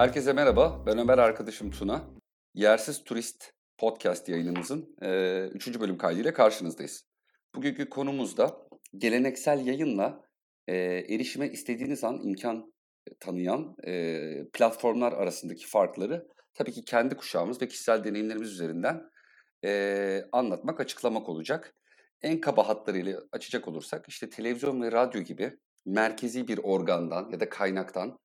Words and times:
Herkese 0.00 0.32
merhaba, 0.32 0.86
ben 0.86 0.98
Ömer 0.98 1.18
arkadaşım 1.18 1.70
Tuna. 1.70 2.10
Yersiz 2.54 3.04
Turist 3.04 3.52
podcast 3.78 4.28
yayınımızın 4.28 4.96
3. 5.54 5.68
E, 5.68 5.80
bölüm 5.80 5.98
kaydıyla 5.98 6.34
karşınızdayız. 6.34 7.04
Bugünkü 7.54 7.88
konumuz 7.88 8.36
da 8.36 8.68
geleneksel 8.96 9.66
yayınla 9.66 10.24
e, 10.66 10.74
erişime 11.08 11.48
istediğiniz 11.48 12.04
an 12.04 12.20
imkan 12.22 12.72
tanıyan 13.20 13.74
e, 13.86 14.22
platformlar 14.52 15.12
arasındaki 15.12 15.66
farkları 15.66 16.28
tabii 16.54 16.72
ki 16.72 16.84
kendi 16.84 17.16
kuşağımız 17.16 17.62
ve 17.62 17.68
kişisel 17.68 18.04
deneyimlerimiz 18.04 18.52
üzerinden 18.52 19.02
e, 19.64 20.22
anlatmak, 20.32 20.80
açıklamak 20.80 21.28
olacak. 21.28 21.74
En 22.22 22.40
kaba 22.40 22.68
hatlarıyla 22.68 23.20
açacak 23.32 23.68
olursak 23.68 24.08
işte 24.08 24.28
televizyon 24.28 24.82
ve 24.82 24.92
radyo 24.92 25.20
gibi 25.20 25.58
merkezi 25.86 26.48
bir 26.48 26.58
organdan 26.58 27.30
ya 27.32 27.40
da 27.40 27.48
kaynaktan 27.48 28.18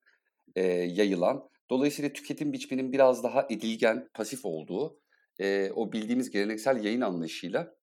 e, 0.55 0.63
yayılan, 0.71 1.49
dolayısıyla 1.69 2.13
tüketim 2.13 2.53
biçiminin 2.53 2.91
biraz 2.91 3.23
daha 3.23 3.47
edilgen, 3.49 4.09
pasif 4.13 4.45
olduğu 4.45 4.99
e, 5.39 5.71
o 5.75 5.91
bildiğimiz 5.91 6.29
geleneksel 6.29 6.83
yayın 6.83 7.01
anlayışıyla 7.01 7.75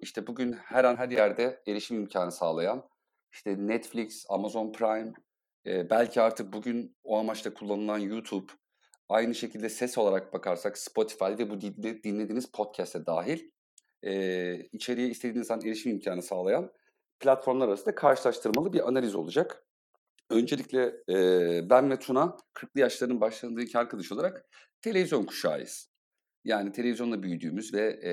işte 0.00 0.26
bugün 0.26 0.52
her 0.52 0.84
an 0.84 0.96
her 0.96 1.08
yerde 1.08 1.62
erişim 1.66 1.96
imkanı 1.96 2.32
sağlayan 2.32 2.88
işte 3.32 3.56
Netflix, 3.58 4.26
Amazon 4.28 4.72
Prime, 4.72 5.12
e, 5.66 5.90
belki 5.90 6.20
artık 6.20 6.52
bugün 6.52 6.96
o 7.04 7.18
amaçla 7.18 7.54
kullanılan 7.54 7.98
YouTube, 7.98 8.52
aynı 9.08 9.34
şekilde 9.34 9.68
ses 9.68 9.98
olarak 9.98 10.32
bakarsak 10.32 10.78
Spotify 10.78 11.24
ve 11.24 11.50
bu 11.50 11.60
dinlediğiniz 11.60 12.50
podcast'e 12.50 13.06
dahil 13.06 13.50
e, 14.02 14.54
içeriye 14.72 15.08
istediğiniz 15.08 15.50
an 15.50 15.60
erişim 15.60 15.92
imkanı 15.92 16.22
sağlayan 16.22 16.72
platformlar 17.20 17.68
arasında 17.68 17.94
karşılaştırmalı 17.94 18.72
bir 18.72 18.88
analiz 18.88 19.14
olacak. 19.14 19.64
Öncelikle 20.30 20.94
e, 21.08 21.70
ben 21.70 21.90
ve 21.90 21.98
Tuna 21.98 22.36
40'lı 22.54 22.80
yaşların 22.80 23.20
başlarındaki 23.20 23.78
arkadaş 23.78 24.12
olarak 24.12 24.46
televizyon 24.82 25.24
kuşağıyız. 25.24 25.90
Yani 26.44 26.72
televizyonla 26.72 27.22
büyüdüğümüz 27.22 27.74
ve 27.74 28.00
e, 28.04 28.12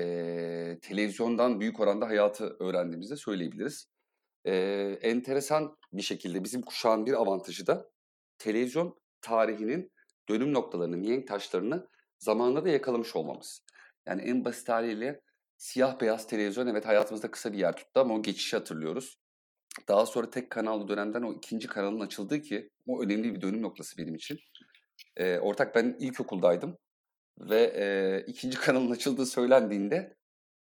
televizyondan 0.80 1.60
büyük 1.60 1.80
oranda 1.80 2.08
hayatı 2.08 2.56
öğrendiğimizi 2.60 3.16
söyleyebiliriz. 3.16 3.88
E, 4.44 4.54
enteresan 5.02 5.76
bir 5.92 6.02
şekilde 6.02 6.44
bizim 6.44 6.62
kuşağın 6.62 7.06
bir 7.06 7.12
avantajı 7.12 7.66
da 7.66 7.90
televizyon 8.38 8.98
tarihinin 9.20 9.92
dönüm 10.28 10.54
noktalarını, 10.54 10.96
mihenk 10.96 11.28
taşlarını 11.28 11.88
zamanında 12.18 12.64
da 12.64 12.68
yakalamış 12.68 13.16
olmamız. 13.16 13.64
Yani 14.06 14.22
en 14.22 14.44
basit 14.44 14.68
haliyle 14.68 15.20
siyah 15.56 16.00
beyaz 16.00 16.26
televizyon 16.26 16.66
evet 16.66 16.86
hayatımızda 16.86 17.30
kısa 17.30 17.52
bir 17.52 17.58
yer 17.58 17.76
tuttu 17.76 18.00
ama 18.00 18.14
o 18.14 18.22
geçişi 18.22 18.56
hatırlıyoruz. 18.56 19.18
Daha 19.88 20.06
sonra 20.06 20.30
tek 20.30 20.50
kanallı 20.50 20.88
dönemden 20.88 21.22
o 21.22 21.32
ikinci 21.32 21.68
kanalın 21.68 22.00
açıldığı 22.00 22.42
ki 22.42 22.70
o 22.86 23.02
önemli 23.02 23.34
bir 23.34 23.40
dönüm 23.40 23.62
noktası 23.62 23.98
benim 23.98 24.14
için. 24.14 24.38
E, 25.16 25.38
ortak 25.38 25.74
ben 25.74 25.96
ilkokuldaydım 26.00 26.78
ve 27.40 27.62
e, 27.62 28.24
ikinci 28.26 28.58
kanalın 28.60 28.90
açıldığı 28.90 29.26
söylendiğinde 29.26 30.16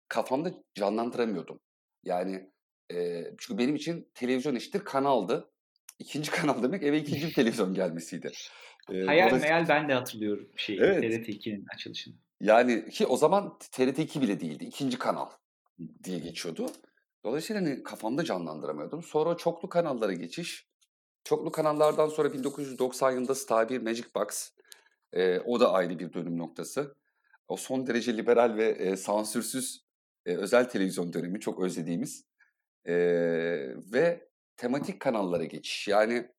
kafamda 0.08 0.54
canlandıramıyordum. 0.74 1.60
Yani 2.04 2.50
e, 2.92 3.24
çünkü 3.38 3.58
benim 3.58 3.76
için 3.76 4.10
televizyon 4.14 4.54
eşittir 4.54 4.80
kanaldı. 4.80 5.50
İkinci 5.98 6.30
kanal 6.40 6.62
demek 6.62 6.82
eve 6.82 6.98
ikinci 6.98 7.26
bir 7.26 7.34
televizyon 7.34 7.74
gelmesiydi. 7.74 8.30
E, 8.92 9.00
hayal 9.02 9.28
dolayısıyla... 9.28 9.56
meyal 9.56 9.68
ben 9.68 9.88
de 9.88 9.94
hatırlıyorum 9.94 10.50
şeyi, 10.56 10.80
evet. 10.80 11.00
TRT 11.00 11.28
2'nin 11.28 11.66
açılışını. 11.74 12.14
Yani 12.40 12.90
ki 12.90 13.06
o 13.06 13.16
zaman 13.16 13.58
TRT 13.58 13.98
2 13.98 14.20
bile 14.20 14.40
değildi. 14.40 14.64
ikinci 14.64 14.98
kanal 14.98 15.30
diye 16.04 16.18
geçiyordu. 16.18 16.66
Dolayısıyla 17.24 17.62
hani 17.62 17.82
kafamda 17.82 18.24
canlandıramıyordum. 18.24 19.02
Sonra 19.02 19.36
çoklu 19.36 19.68
kanallara 19.68 20.12
geçiş. 20.12 20.68
Çoklu 21.24 21.52
kanallardan 21.52 22.08
sonra 22.08 22.32
1990 22.32 23.10
yılında 23.10 23.34
Star 23.34 23.68
1 23.68 23.82
Magic 23.82 24.06
Box. 24.14 24.50
E, 25.12 25.40
o 25.40 25.60
da 25.60 25.72
ayrı 25.72 25.98
bir 25.98 26.12
dönüm 26.12 26.38
noktası. 26.38 26.94
O 27.48 27.56
son 27.56 27.86
derece 27.86 28.16
liberal 28.16 28.56
ve 28.56 28.68
e, 28.68 28.96
sansürsüz 28.96 29.84
e, 30.26 30.36
özel 30.36 30.68
televizyon 30.68 31.12
dönemi 31.12 31.40
çok 31.40 31.60
özlediğimiz. 31.60 32.24
E, 32.84 32.94
ve 33.92 34.28
tematik 34.56 35.00
kanallara 35.00 35.44
geçiş. 35.44 35.88
Yani 35.88 36.30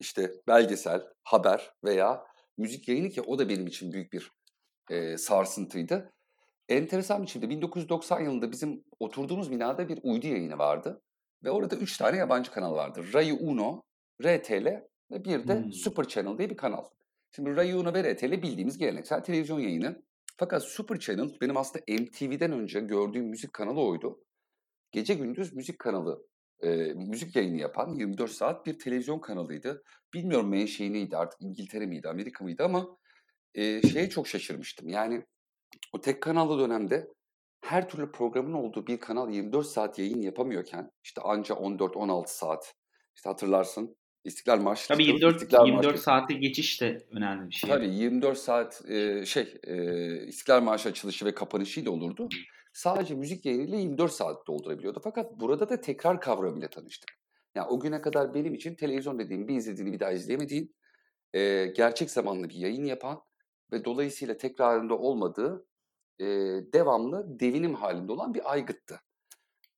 işte 0.00 0.32
belgesel, 0.46 1.02
haber 1.24 1.74
veya 1.84 2.24
müzik 2.58 2.88
yayını 2.88 3.08
ki 3.08 3.22
o 3.22 3.38
da 3.38 3.48
benim 3.48 3.66
için 3.66 3.92
büyük 3.92 4.12
bir 4.12 4.32
e, 4.90 5.18
sarsıntıydı. 5.18 6.13
Enteresan 6.68 7.18
bir 7.18 7.26
biçimde 7.26 7.50
1990 7.50 8.20
yılında 8.20 8.52
bizim 8.52 8.84
oturduğumuz 9.00 9.50
binada 9.50 9.88
bir 9.88 9.98
uydu 10.02 10.26
yayını 10.26 10.58
vardı. 10.58 11.02
Ve 11.44 11.50
orada 11.50 11.76
üç 11.76 11.96
tane 11.96 12.16
yabancı 12.16 12.50
kanal 12.50 12.74
vardı. 12.74 13.04
Rai 13.14 13.32
Uno, 13.32 13.82
RTL 14.22 14.66
ve 15.10 15.24
bir 15.24 15.48
de 15.48 15.62
hmm. 15.62 15.72
Super 15.72 16.04
Channel 16.04 16.38
diye 16.38 16.50
bir 16.50 16.56
kanal. 16.56 16.84
Şimdi 17.30 17.56
Rai 17.56 17.74
Uno 17.74 17.94
ve 17.94 18.14
RTL 18.14 18.42
bildiğimiz 18.42 18.78
geleneksel 18.78 19.22
televizyon 19.22 19.60
yayını. 19.60 20.02
Fakat 20.36 20.62
Super 20.62 20.98
Channel 20.98 21.30
benim 21.40 21.56
aslında 21.56 21.84
MTV'den 21.88 22.52
önce 22.52 22.80
gördüğüm 22.80 23.24
müzik 23.24 23.52
kanalı 23.52 23.80
oydu. 23.80 24.24
Gece 24.92 25.14
gündüz 25.14 25.52
müzik 25.52 25.78
kanalı, 25.78 26.26
e, 26.62 26.68
müzik 26.94 27.36
yayını 27.36 27.56
yapan 27.56 27.94
24 27.94 28.30
saat 28.30 28.66
bir 28.66 28.78
televizyon 28.78 29.18
kanalıydı. 29.18 29.82
Bilmiyorum 30.14 30.48
menşei 30.48 30.92
neydi 30.92 31.16
artık 31.16 31.42
İngiltere 31.42 31.86
miydi, 31.86 32.08
Amerika 32.08 32.44
mıydı 32.44 32.64
ama 32.64 32.96
e, 33.54 33.82
şeye 33.82 34.10
çok 34.10 34.28
şaşırmıştım. 34.28 34.88
Yani 34.88 35.24
o 35.92 36.00
tek 36.00 36.22
kanallı 36.22 36.58
dönemde 36.58 37.08
her 37.64 37.88
türlü 37.88 38.12
programın 38.12 38.52
olduğu 38.52 38.86
bir 38.86 39.00
kanal 39.00 39.30
24 39.30 39.66
saat 39.66 39.98
yayın 39.98 40.22
yapamıyorken 40.22 40.90
işte 41.04 41.22
anca 41.22 41.54
14-16 41.54 42.24
saat 42.26 42.74
işte 43.16 43.30
hatırlarsın 43.30 43.96
İstiklal 44.24 44.60
Marşı. 44.60 44.88
Tabii 44.88 45.04
24, 45.04 45.36
İstiklal 45.36 45.66
24 45.66 45.86
Marşı. 45.86 46.02
saate 46.02 46.34
geçiş 46.34 46.80
de 46.80 47.06
önemli 47.10 47.50
bir 47.50 47.54
şey. 47.54 47.70
Tabii 47.70 47.94
24 47.94 48.38
saat 48.38 48.90
e, 48.90 49.26
şey 49.26 49.54
e, 49.64 50.26
İstiklal 50.26 50.62
Marşı 50.62 50.88
açılışı 50.88 51.24
ve 51.24 51.34
kapanışıyla 51.34 51.90
olurdu. 51.90 52.28
Sadece 52.72 53.14
müzik 53.14 53.46
yayınıyla 53.46 53.78
24 53.78 54.12
saat 54.12 54.46
doldurabiliyordu. 54.46 55.00
Fakat 55.04 55.40
burada 55.40 55.68
da 55.68 55.80
tekrar 55.80 56.20
kavramıyla 56.20 56.68
tanıştık. 56.68 57.10
Yani 57.54 57.68
o 57.68 57.80
güne 57.80 58.00
kadar 58.00 58.34
benim 58.34 58.54
için 58.54 58.74
televizyon 58.74 59.18
dediğim 59.18 59.48
bir 59.48 59.56
izlediğini 59.56 59.92
bir 59.92 60.00
daha 60.00 60.12
izleyemediğin, 60.12 60.74
e, 61.32 61.66
gerçek 61.66 62.10
zamanlı 62.10 62.48
bir 62.48 62.54
yayın 62.54 62.84
yapan 62.84 63.22
ve 63.72 63.84
dolayısıyla 63.84 64.36
tekrarında 64.36 64.98
olmadığı 64.98 65.66
e, 66.20 66.24
devamlı 66.72 67.40
devinim 67.40 67.74
halinde 67.74 68.12
olan 68.12 68.34
bir 68.34 68.52
aygıttı. 68.52 69.00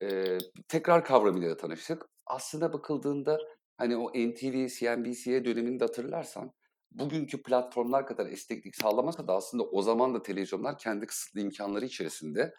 E, 0.01 0.37
tekrar 0.67 1.05
kavramıyla 1.05 1.57
tanıştık. 1.57 2.05
Aslında 2.25 2.73
bakıldığında 2.73 3.39
hani 3.77 3.97
o 3.97 4.09
NTV, 4.09 4.67
CNBC'ye 4.67 5.45
dönemini 5.45 5.79
de 5.79 5.83
hatırlarsan 5.83 6.53
bugünkü 6.91 7.43
platformlar 7.43 8.07
kadar 8.07 8.25
esneklik 8.25 8.75
sağlamasa 8.75 9.27
da 9.27 9.33
aslında 9.33 9.63
o 9.63 9.81
zaman 9.81 10.13
da 10.13 10.21
televizyonlar 10.21 10.77
kendi 10.77 11.05
kısıtlı 11.05 11.39
imkanları 11.39 11.85
içerisinde 11.85 12.53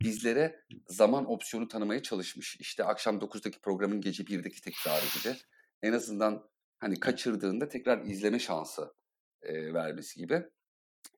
bizlere 0.00 0.64
zaman 0.86 1.30
opsiyonu 1.30 1.68
tanımaya 1.68 2.02
çalışmış. 2.02 2.56
İşte 2.60 2.84
akşam 2.84 3.18
9'daki 3.18 3.60
programın 3.60 4.00
gece 4.00 4.22
1'deki 4.22 4.60
tekrarı 4.60 5.04
gibi. 5.18 5.36
En 5.82 5.92
azından 5.92 6.48
hani 6.78 7.00
kaçırdığında 7.00 7.68
tekrar 7.68 8.04
izleme 8.04 8.38
şansı 8.38 8.94
e, 9.42 9.74
vermesi 9.74 10.20
gibi. 10.20 10.42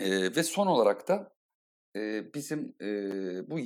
E, 0.01 0.37
ve 0.37 0.43
son 0.43 0.67
olarak 0.67 1.09
da 1.09 1.35
e, 1.97 2.35
bizim 2.35 2.75
e, 2.81 2.87
bu 3.51 3.59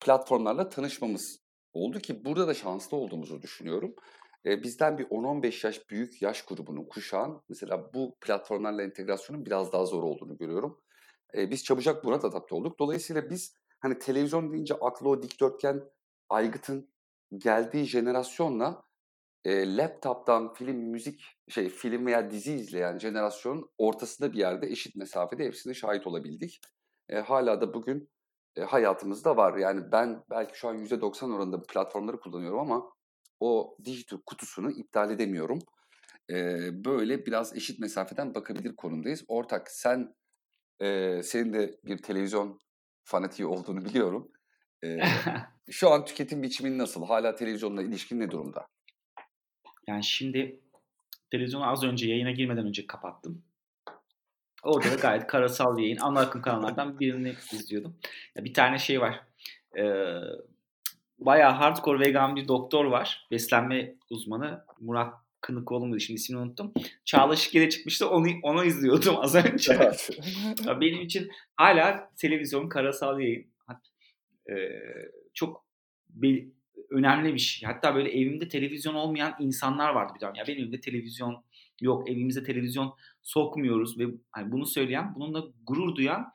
platformlarla 0.00 0.68
tanışmamız 0.68 1.42
oldu 1.72 1.98
ki 1.98 2.24
burada 2.24 2.48
da 2.48 2.54
şanslı 2.54 2.96
olduğumuzu 2.96 3.42
düşünüyorum. 3.42 3.94
E, 4.46 4.62
bizden 4.62 4.98
bir 4.98 5.04
10-15 5.04 5.66
yaş 5.66 5.90
büyük 5.90 6.22
yaş 6.22 6.42
grubunun 6.42 6.84
kuşağın 6.84 7.42
mesela 7.48 7.94
bu 7.94 8.16
platformlarla 8.20 8.82
entegrasyonun 8.82 9.46
biraz 9.46 9.72
daha 9.72 9.86
zor 9.86 10.02
olduğunu 10.02 10.36
görüyorum. 10.36 10.80
E, 11.34 11.50
biz 11.50 11.64
çabucak 11.64 12.04
buna 12.04 12.22
da 12.22 12.28
adapte 12.28 12.54
olduk. 12.54 12.78
Dolayısıyla 12.78 13.30
biz 13.30 13.54
hani 13.80 13.98
televizyon 13.98 14.52
deyince 14.52 14.74
aklı 14.74 15.08
o 15.08 15.22
dikdörtgen 15.22 15.82
aygıtın 16.28 16.92
geldiği 17.36 17.84
jenerasyonla 17.84 18.84
e, 19.44 19.76
laptop'tan 19.76 20.52
film, 20.54 20.76
müzik, 20.76 21.24
şey 21.48 21.68
film 21.68 22.06
veya 22.06 22.30
dizi 22.30 22.52
izleyen 22.54 22.98
jenerasyon 22.98 23.70
ortasında 23.78 24.32
bir 24.32 24.38
yerde 24.38 24.66
eşit 24.66 24.96
mesafede 24.96 25.44
hepsine 25.44 25.74
şahit 25.74 26.06
olabildik. 26.06 26.60
E, 27.08 27.18
hala 27.18 27.60
da 27.60 27.74
bugün 27.74 28.10
e, 28.56 28.62
hayatımızda 28.62 29.36
var. 29.36 29.56
Yani 29.56 29.92
ben 29.92 30.24
belki 30.30 30.58
şu 30.58 30.68
an 30.68 30.76
%90 30.76 31.34
oranında 31.34 31.62
platformları 31.62 32.20
kullanıyorum 32.20 32.58
ama 32.58 32.92
o 33.40 33.76
dijital 33.84 34.18
kutusunu 34.26 34.70
iptal 34.70 35.10
edemiyorum. 35.10 35.58
E, 36.30 36.34
böyle 36.84 37.26
biraz 37.26 37.56
eşit 37.56 37.80
mesafeden 37.80 38.34
bakabilir 38.34 38.76
konumdayız. 38.76 39.24
Ortak 39.28 39.70
sen, 39.70 40.14
e, 40.80 41.20
senin 41.22 41.52
de 41.52 41.80
bir 41.84 41.98
televizyon 41.98 42.58
fanatiği 43.04 43.46
olduğunu 43.48 43.84
biliyorum. 43.84 44.32
E, 44.84 44.98
şu 45.70 45.90
an 45.90 46.04
tüketim 46.04 46.42
biçimin 46.42 46.78
nasıl? 46.78 47.06
Hala 47.06 47.34
televizyonla 47.34 47.82
ilişkin 47.82 48.20
ne 48.20 48.30
durumda? 48.30 48.66
Yani 49.86 50.04
şimdi 50.04 50.60
televizyonu 51.30 51.70
az 51.70 51.84
önce 51.84 52.08
yayına 52.08 52.30
girmeden 52.30 52.66
önce 52.66 52.86
kapattım. 52.86 53.42
Orada 54.62 54.90
da 54.90 54.94
gayet 54.94 55.26
karasal 55.26 55.78
yayın. 55.78 55.96
Ana 55.96 56.20
akım 56.20 56.42
kanallardan 56.42 57.00
birini 57.00 57.34
izliyordum. 57.52 57.96
Ya 58.36 58.44
bir 58.44 58.54
tane 58.54 58.78
şey 58.78 59.00
var. 59.00 59.20
Ee, 59.78 60.04
bayağı 61.18 61.52
hardcore 61.52 62.00
vegan 62.00 62.36
bir 62.36 62.48
doktor 62.48 62.84
var. 62.84 63.26
Beslenme 63.30 63.94
uzmanı 64.10 64.64
Murat 64.80 65.14
Kınıkoğlu 65.40 65.86
muydu 65.86 66.00
şimdi 66.00 66.20
ismini 66.20 66.40
unuttum. 66.40 66.72
Çağla 67.04 67.36
Şikel'e 67.36 67.70
çıkmıştı 67.70 68.08
onu, 68.10 68.28
onu 68.42 68.64
izliyordum 68.64 69.16
az 69.18 69.34
önce. 69.34 69.72
Evet. 69.72 70.10
Benim 70.80 71.00
için 71.00 71.30
hala 71.56 72.10
televizyon 72.16 72.68
karasal 72.68 73.20
yayın 73.20 73.52
e, 74.50 74.54
çok 75.34 75.64
be- 76.08 76.46
önemli 76.92 77.34
bir 77.34 77.38
şey. 77.38 77.66
Hatta 77.68 77.94
böyle 77.94 78.10
evimde 78.10 78.48
televizyon 78.48 78.94
olmayan 78.94 79.34
insanlar 79.40 79.90
vardı 79.90 80.12
bir 80.16 80.20
dönem. 80.20 80.34
Ya 80.34 80.44
benim 80.46 80.58
evimde 80.58 80.80
televizyon 80.80 81.44
yok, 81.80 82.10
evimize 82.10 82.44
televizyon 82.44 82.94
sokmuyoruz 83.22 83.98
ve 83.98 84.04
hani 84.30 84.52
bunu 84.52 84.66
söyleyen, 84.66 85.14
bununla 85.14 85.44
gurur 85.66 85.94
duyan 85.94 86.32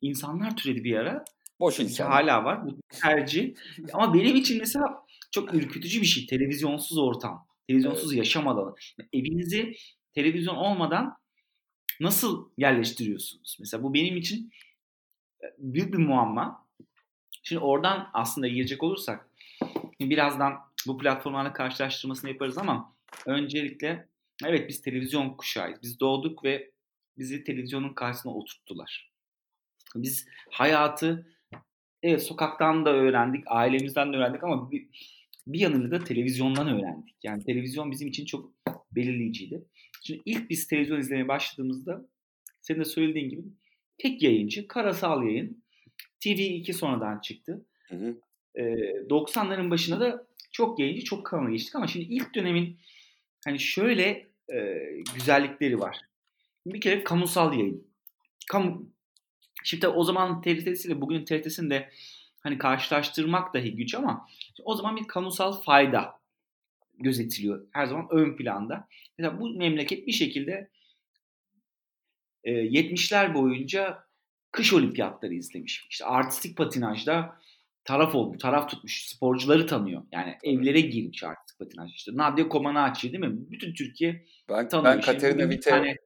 insanlar 0.00 0.56
türedi 0.56 0.84
bir 0.84 0.96
ara. 0.96 1.24
Boş 1.60 1.80
insan. 1.80 2.06
hala 2.06 2.44
var. 2.44 2.66
Bu 2.66 2.80
tercih. 2.88 3.54
Ama 3.92 4.14
benim 4.14 4.36
için 4.36 4.58
mesela 4.58 4.86
çok 5.30 5.54
ürkütücü 5.54 6.00
bir 6.00 6.06
şey. 6.06 6.26
Televizyonsuz 6.26 6.98
ortam. 6.98 7.46
Televizyonsuz 7.68 8.14
yaşam 8.14 8.48
alanı. 8.48 8.74
Evinizi 9.12 9.72
televizyon 10.12 10.56
olmadan 10.56 11.16
nasıl 12.00 12.50
yerleştiriyorsunuz? 12.56 13.56
Mesela 13.60 13.82
bu 13.82 13.94
benim 13.94 14.16
için 14.16 14.50
e, 15.42 15.46
büyük 15.58 15.92
bir 15.92 15.98
muamma. 15.98 16.66
Şimdi 17.42 17.62
oradan 17.62 18.10
aslında 18.12 18.48
girecek 18.48 18.82
olursak 18.82 19.29
birazdan 20.00 20.54
bu 20.86 20.98
platformlarla 20.98 21.52
karşılaştırmasını 21.52 22.30
yaparız 22.30 22.58
ama 22.58 22.96
öncelikle 23.26 24.08
evet 24.44 24.68
biz 24.68 24.82
televizyon 24.82 25.30
kuşağıyız. 25.30 25.82
Biz 25.82 26.00
doğduk 26.00 26.44
ve 26.44 26.70
bizi 27.18 27.44
televizyonun 27.44 27.94
karşısına 27.94 28.34
oturttular. 28.34 29.12
Biz 29.96 30.28
hayatı 30.50 31.26
evet 32.02 32.22
sokaktan 32.22 32.84
da 32.84 32.90
öğrendik, 32.90 33.44
ailemizden 33.46 34.12
de 34.12 34.16
öğrendik 34.16 34.44
ama 34.44 34.70
bir, 34.70 34.88
bir 35.46 35.60
yanıyla 35.60 35.90
da 35.90 36.04
televizyondan 36.04 36.68
öğrendik. 36.68 37.16
Yani 37.22 37.44
televizyon 37.44 37.90
bizim 37.90 38.08
için 38.08 38.24
çok 38.24 38.52
belirleyiciydi. 38.92 39.64
Şimdi 40.02 40.22
ilk 40.24 40.50
biz 40.50 40.66
televizyon 40.66 41.00
izlemeye 41.00 41.28
başladığımızda 41.28 42.06
senin 42.60 42.80
de 42.80 42.84
söylediğin 42.84 43.28
gibi 43.28 43.42
tek 43.98 44.22
yayıncı, 44.22 44.68
karasal 44.68 45.22
yayın. 45.22 45.62
TV2 46.20 46.72
sonradan 46.72 47.20
çıktı. 47.20 47.66
Hı 47.88 47.96
hı. 47.96 48.20
Ee, 48.54 48.62
90'ların 49.08 49.70
başında 49.70 50.00
da 50.00 50.26
çok 50.52 50.78
yayıncı, 50.78 51.04
çok 51.04 51.26
kanala 51.26 51.50
geçtik 51.50 51.74
ama 51.74 51.86
şimdi 51.86 52.06
ilk 52.06 52.34
dönemin 52.34 52.76
hani 53.44 53.60
şöyle 53.60 54.28
e, 54.52 54.78
güzellikleri 55.14 55.80
var. 55.80 56.00
Bir 56.66 56.80
kere 56.80 57.04
kamusal 57.04 57.52
yayın. 57.52 57.86
Kamu, 58.48 58.86
Şimdi 59.64 59.88
o 59.88 60.04
zaman 60.04 60.42
TRT'siyle 60.42 61.00
bugünün 61.00 61.24
TRT'sini 61.24 61.86
hani 62.40 62.58
karşılaştırmak 62.58 63.54
dahi 63.54 63.76
güç 63.76 63.94
ama 63.94 64.28
o 64.64 64.74
zaman 64.74 64.96
bir 64.96 65.06
kamusal 65.06 65.52
fayda 65.52 66.20
gözetiliyor. 66.98 67.66
Her 67.72 67.86
zaman 67.86 68.06
ön 68.10 68.36
planda. 68.36 68.88
Mesela 69.18 69.40
bu 69.40 69.50
memleket 69.50 70.06
bir 70.06 70.12
şekilde 70.12 70.70
e, 72.44 72.52
70'ler 72.52 73.34
boyunca 73.34 74.04
kış 74.52 74.72
olimpiyatları 74.72 75.34
izlemiş. 75.34 75.86
İşte 75.90 76.04
artistik 76.04 76.56
patinajda 76.56 77.40
taraf 77.84 78.14
oldu, 78.14 78.38
taraf 78.38 78.70
tutmuş, 78.70 79.08
sporcuları 79.08 79.66
tanıyor. 79.66 80.02
Yani 80.12 80.38
evlere 80.44 80.80
girmiş 80.80 81.24
artistik 81.24 81.58
patinaj. 81.58 81.94
İşte 81.94 82.12
Nadia 82.14 82.48
Comaneci 82.48 83.12
değil 83.12 83.24
mi? 83.24 83.50
Bütün 83.50 83.74
Türkiye 83.74 84.24
Ben, 84.48 84.68
tanıyor. 84.68 84.94
ben 84.94 85.00
Katerina 85.00 85.42
Witte 85.50 85.70
tane- 85.70 85.96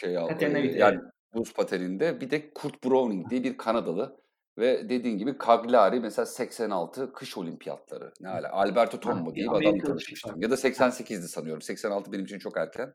şey 0.00 0.18
aldı. 0.18 0.28
Katerina 0.28 0.58
Witte, 0.58 0.78
yani 0.78 1.00
buz 1.34 1.52
pateninde 1.52 2.20
bir 2.20 2.30
de 2.30 2.50
Kurt 2.54 2.84
Browning 2.84 3.30
diye 3.30 3.44
bir 3.44 3.56
Kanadalı 3.56 4.20
ve 4.58 4.88
dediğin 4.88 5.18
gibi 5.18 5.34
Cagliari 5.46 6.00
mesela 6.00 6.26
86 6.26 7.12
kış 7.12 7.36
olimpiyatları. 7.38 8.12
Ne 8.20 8.28
hala 8.28 8.52
Alberto 8.52 9.00
Tombo 9.00 9.30
Ha, 9.30 9.34
diye 9.34 9.46
bir 9.46 9.50
adamla 9.50 9.70
şey 9.70 9.80
tanışmıştım. 9.80 10.42
Ya 10.42 10.50
da 10.50 10.54
88'di 10.56 11.28
sanıyorum. 11.28 11.62
86 11.62 12.12
benim 12.12 12.24
için 12.24 12.38
çok 12.38 12.56
erken. 12.56 12.94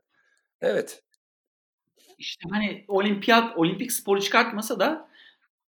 Evet. 0.60 1.02
İşte 2.18 2.48
hani 2.50 2.84
olimpiyat, 2.88 3.56
olimpik 3.56 3.92
sporu 3.92 4.20
çıkartmasa 4.20 4.80
da 4.80 5.08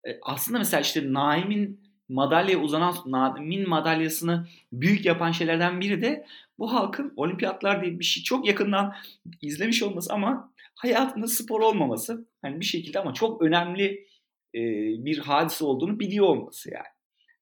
e, 0.07 0.19
aslında 0.21 0.57
mesela 0.57 0.81
işte 0.81 1.13
Naim'in 1.13 1.84
madalyaya 2.09 2.59
uzanan 2.59 2.95
Naim'in 3.05 3.69
madalyasını 3.69 4.47
büyük 4.73 5.05
yapan 5.05 5.31
şeylerden 5.31 5.81
biri 5.81 6.01
de 6.01 6.25
bu 6.59 6.73
halkın 6.73 7.13
olimpiyatlar 7.15 7.83
diye 7.83 7.99
bir 7.99 8.05
şey 8.05 8.23
çok 8.23 8.47
yakından 8.47 8.95
izlemiş 9.41 9.83
olması 9.83 10.13
ama 10.13 10.53
hayatında 10.75 11.27
spor 11.27 11.61
olmaması. 11.61 12.27
Hani 12.41 12.59
bir 12.59 12.65
şekilde 12.65 12.99
ama 12.99 13.13
çok 13.13 13.41
önemli 13.41 14.07
e, 14.55 14.61
bir 15.05 15.17
hadise 15.17 15.65
olduğunu 15.65 15.99
biliyor 15.99 16.25
olması 16.25 16.73
yani. 16.73 16.85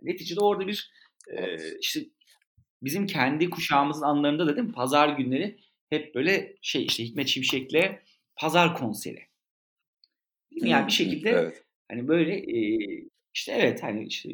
Neticede 0.02 0.40
orada 0.40 0.68
bir 0.68 0.92
e, 1.38 1.58
işte 1.80 2.06
bizim 2.84 3.08
kendi 3.08 3.50
kuşağımızın 3.50 4.06
anlarında 4.06 4.48
da 4.48 4.56
değil 4.56 4.68
mi? 4.68 4.74
Pazar 4.74 5.10
günleri 5.10 5.58
hep 5.90 6.16
böyle 6.16 6.56
şey 6.62 6.86
işte 6.86 7.04
Hikmet 7.04 7.28
Şimşek'le 7.28 8.00
pazar 8.36 8.76
konseri. 8.78 9.20
Değil 10.52 10.64
mi? 10.64 10.70
Yani 10.70 10.88
bir 10.88 10.92
şekilde 10.92 11.30
Evet. 11.30 11.64
hani 11.92 12.08
böyle 12.08 12.36
e, 12.38 12.80
işte 13.34 13.52
evet 13.52 13.84
hani 13.84 14.08
işte 14.08 14.30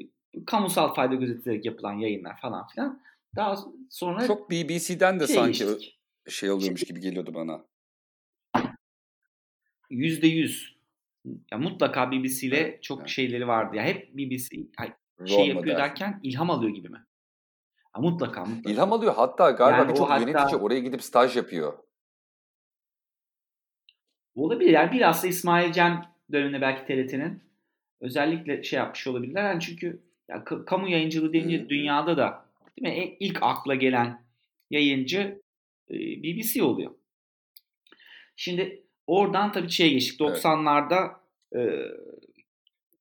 kamusal 0.45 0.93
fayda 0.93 1.15
gözetilerek 1.15 1.65
yapılan 1.65 1.93
yayınlar 1.93 2.39
falan 2.41 2.67
filan. 2.67 3.01
Daha 3.35 3.55
sonra 3.89 4.27
Çok 4.27 4.51
BBC'den 4.51 5.19
de 5.19 5.27
şey 5.27 5.35
sanki 5.35 5.65
geçtik. 5.65 5.99
şey 6.27 6.51
oluyormuş 6.51 6.83
gibi 6.83 6.99
geliyordu 6.99 7.33
bana. 7.33 7.65
Yüzde 9.89 10.27
yüz. 10.27 10.79
Ya 11.51 11.57
mutlaka 11.57 12.11
BBC 12.11 12.47
ile 12.47 12.57
Evet, 12.57 12.83
çok 12.83 12.99
evet. 12.99 13.09
şeyleri 13.09 13.47
vardı. 13.47 13.75
Ya 13.75 13.83
hep 13.83 14.17
BBC 14.17 14.55
ay, 14.77 14.93
Rol 15.19 15.25
şey 15.27 15.47
yapıyor 15.47 15.65
model. 15.65 15.77
derken 15.77 16.19
ilham 16.23 16.49
alıyor 16.49 16.75
gibi 16.75 16.89
mi? 16.89 17.05
Ha, 17.91 18.01
mutlaka 18.01 18.45
mutlaka. 18.45 18.69
İlham 18.69 18.93
alıyor. 18.93 19.13
Hatta 19.15 19.51
galiba 19.51 19.77
Yani 19.77 19.99
o 19.99 20.09
hatta- 20.09 20.21
yönetici 20.25 20.55
oraya 20.61 20.79
gidip 20.79 21.03
staj 21.03 21.37
yapıyor. 21.37 21.73
Olabilir. 24.35 24.69
Yani 24.69 24.91
bilhassa 24.91 25.27
İsmail 25.27 25.71
Can 25.73 26.05
döneminde 26.31 26.61
belki 26.61 26.85
TRT'nin 26.87 27.43
özellikle 28.01 28.63
şey 28.63 28.77
yapmış 28.79 29.07
olabilirler. 29.07 29.43
Yani 29.43 29.61
çünkü 29.61 30.03
ya, 30.29 30.35
ka- 30.35 30.65
kamu 30.65 30.89
yayıncılığı 30.89 31.33
deyince 31.33 31.69
dünyada 31.69 32.17
da 32.17 32.45
değil 32.77 32.95
mi? 32.95 33.01
E- 33.01 33.17
ilk 33.19 33.43
akla 33.43 33.75
gelen 33.75 34.21
yayıncı 34.69 35.41
e, 35.91 35.95
BBC 35.95 36.63
oluyor. 36.63 36.91
Şimdi 38.35 38.83
oradan 39.07 39.51
tabii 39.51 39.69
şeye 39.69 39.89
geçtik. 39.89 40.21
Evet. 40.21 40.45
90'larda 40.45 41.11
e, 41.55 41.59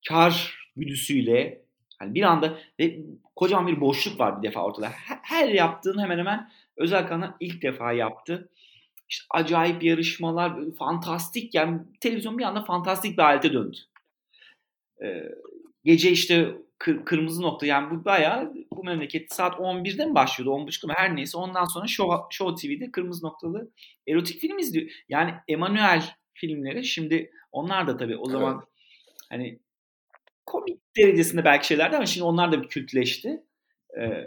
kar 0.09 0.59
güdüsüyle 0.77 1.63
hani 1.99 2.15
bir 2.15 2.23
anda 2.23 2.59
ve 2.81 2.99
kocaman 3.37 3.67
bir 3.67 3.81
boşluk 3.81 4.21
var 4.21 4.43
bir 4.43 4.49
defa 4.49 4.65
ortada. 4.65 4.89
Her, 4.91 5.19
her 5.23 5.49
yaptığın 5.49 6.03
hemen 6.03 6.19
hemen 6.19 6.51
özel 6.77 7.09
kanal 7.09 7.33
ilk 7.41 7.63
defa 7.63 7.93
yaptı. 7.93 8.49
İşte 9.09 9.27
acayip 9.31 9.83
yarışmalar, 9.83 10.53
fantastik 10.79 11.55
yani 11.55 11.81
televizyon 12.01 12.39
bir 12.39 12.43
anda 12.43 12.63
fantastik 12.65 13.19
bir 13.19 13.23
halde 13.23 13.53
döndü. 13.53 13.77
Ee, 15.03 15.23
gece 15.85 16.11
işte 16.11 16.55
kır- 16.79 17.05
kırmızı 17.05 17.43
nokta 17.43 17.67
yani 17.67 17.91
bu 17.91 18.05
bayağı 18.05 18.55
bu 18.73 18.85
memleket 18.85 19.33
saat 19.33 19.61
11'de 19.61 20.07
mi 20.07 20.15
başlıyordu 20.15 20.55
10.30'da 20.55 20.87
mı 20.87 20.93
her 20.97 21.17
neyse 21.17 21.39
ondan 21.39 21.65
sonra 21.65 21.87
Show, 21.87 22.17
Show 22.31 22.69
TV'de 22.69 22.91
kırmızı 22.91 23.27
noktalı 23.27 23.71
erotik 24.09 24.41
film 24.41 24.59
izliyor. 24.59 24.91
Yani 25.09 25.35
Emanuel 25.49 26.15
filmleri 26.35 26.85
şimdi 26.85 27.31
onlar 27.53 27.87
da 27.87 27.97
tabii 27.97 28.17
o 28.17 28.31
zaman 28.31 28.65
hani 29.31 29.61
komik 30.47 30.81
derecesinde 30.97 31.45
belki 31.45 31.67
şeylerdi 31.67 31.97
ama 31.97 32.07
şimdi 32.07 32.25
onlar 32.25 32.53
da 32.53 32.63
bir 32.63 32.69
kültleşti. 32.69 33.43
Ee, 34.01 34.25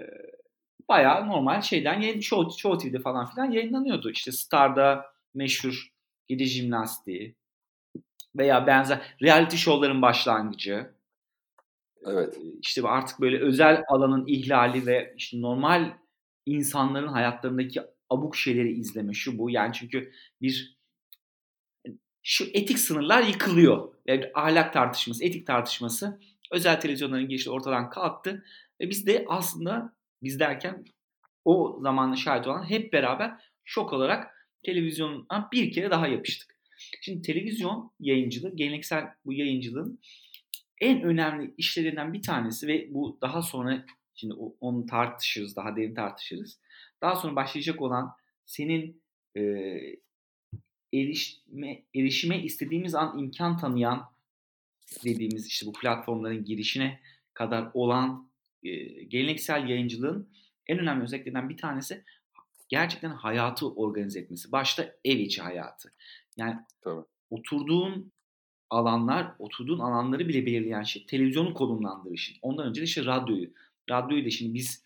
bayağı 0.89 1.27
normal 1.27 1.61
şeyden 1.61 2.01
yayın, 2.01 2.19
Show, 2.19 2.57
Show 2.61 2.89
TV'de 2.89 2.99
falan 2.99 3.25
filan 3.25 3.51
yayınlanıyordu. 3.51 4.11
İşte 4.11 4.31
Star'da 4.31 5.05
meşhur 5.33 5.91
gece 6.27 6.45
jimnastiği 6.45 7.35
veya 8.35 8.67
benzer 8.67 9.01
reality 9.21 9.55
show'ların 9.55 10.01
başlangıcı. 10.01 10.91
Evet. 12.05 12.37
İşte 12.61 12.87
artık 12.87 13.21
böyle 13.21 13.39
özel 13.39 13.83
alanın 13.87 14.27
ihlali 14.27 14.85
ve 14.85 15.13
işte 15.17 15.41
normal 15.41 15.93
insanların 16.45 17.07
hayatlarındaki 17.07 17.81
abuk 18.09 18.35
şeyleri 18.35 18.71
izleme 18.71 19.13
şu 19.13 19.37
bu. 19.37 19.49
Yani 19.49 19.73
çünkü 19.73 20.11
bir 20.41 20.77
şu 22.23 22.45
etik 22.53 22.79
sınırlar 22.79 23.23
yıkılıyor. 23.23 23.93
Yani 24.07 24.31
ahlak 24.33 24.73
tartışması, 24.73 25.25
etik 25.25 25.47
tartışması 25.47 26.19
özel 26.51 26.81
televizyonların 26.81 27.27
girişi 27.27 27.49
ortadan 27.49 27.89
kalktı. 27.89 28.43
Ve 28.81 28.89
biz 28.89 29.07
de 29.07 29.25
aslında 29.27 29.93
biz 30.23 30.39
derken 30.39 30.85
o 31.45 31.79
zamanla 31.81 32.15
şahit 32.15 32.47
olan 32.47 32.69
hep 32.69 32.93
beraber 32.93 33.31
şok 33.63 33.93
olarak 33.93 34.31
televizyona 34.63 35.49
bir 35.51 35.71
kere 35.71 35.91
daha 35.91 36.07
yapıştık. 36.07 36.57
Şimdi 37.01 37.21
televizyon 37.21 37.91
yayıncılığı, 37.99 38.55
geleneksel 38.55 39.05
bu 39.25 39.33
yayıncılığın 39.33 39.99
en 40.81 41.01
önemli 41.01 41.53
işlerinden 41.57 42.13
bir 42.13 42.21
tanesi 42.21 42.67
ve 42.67 42.93
bu 42.93 43.17
daha 43.21 43.41
sonra 43.41 43.85
şimdi 44.15 44.33
onu 44.61 44.85
tartışırız, 44.85 45.55
daha 45.55 45.75
derin 45.75 45.95
tartışırız. 45.95 46.59
Daha 47.01 47.15
sonra 47.15 47.35
başlayacak 47.35 47.81
olan 47.81 48.11
senin 48.45 49.01
e, 49.37 49.41
erişme, 50.93 51.83
erişime 51.95 52.43
istediğimiz 52.43 52.95
an 52.95 53.17
imkan 53.19 53.57
tanıyan 53.57 54.11
dediğimiz 55.03 55.47
işte 55.47 55.65
bu 55.65 55.73
platformların 55.73 56.45
girişine 56.45 56.99
kadar 57.33 57.71
olan 57.73 58.31
e, 58.63 59.03
geleneksel 59.03 59.69
yayıncılığın 59.69 60.29
en 60.67 60.79
önemli 60.79 61.03
özelliklerinden 61.03 61.49
bir 61.49 61.57
tanesi 61.57 62.03
gerçekten 62.69 63.09
hayatı 63.09 63.73
organize 63.73 64.19
etmesi. 64.19 64.51
Başta 64.51 64.95
ev 65.05 65.17
içi 65.17 65.41
hayatı. 65.41 65.93
Yani 66.37 66.55
Tabii. 66.81 67.05
oturduğun 67.29 68.11
alanlar, 68.71 69.31
oturduğun 69.39 69.79
alanları 69.79 70.27
bile 70.27 70.45
belirleyen 70.45 70.83
şey 70.83 71.05
televizyonun 71.05 71.53
konumlandırışı. 71.53 72.33
Ondan 72.41 72.67
önce 72.67 72.81
de 72.81 72.85
işte 72.85 73.05
radyoyu. 73.05 73.49
Radyoyu 73.89 74.25
da 74.25 74.29
şimdi 74.29 74.53
biz 74.53 74.83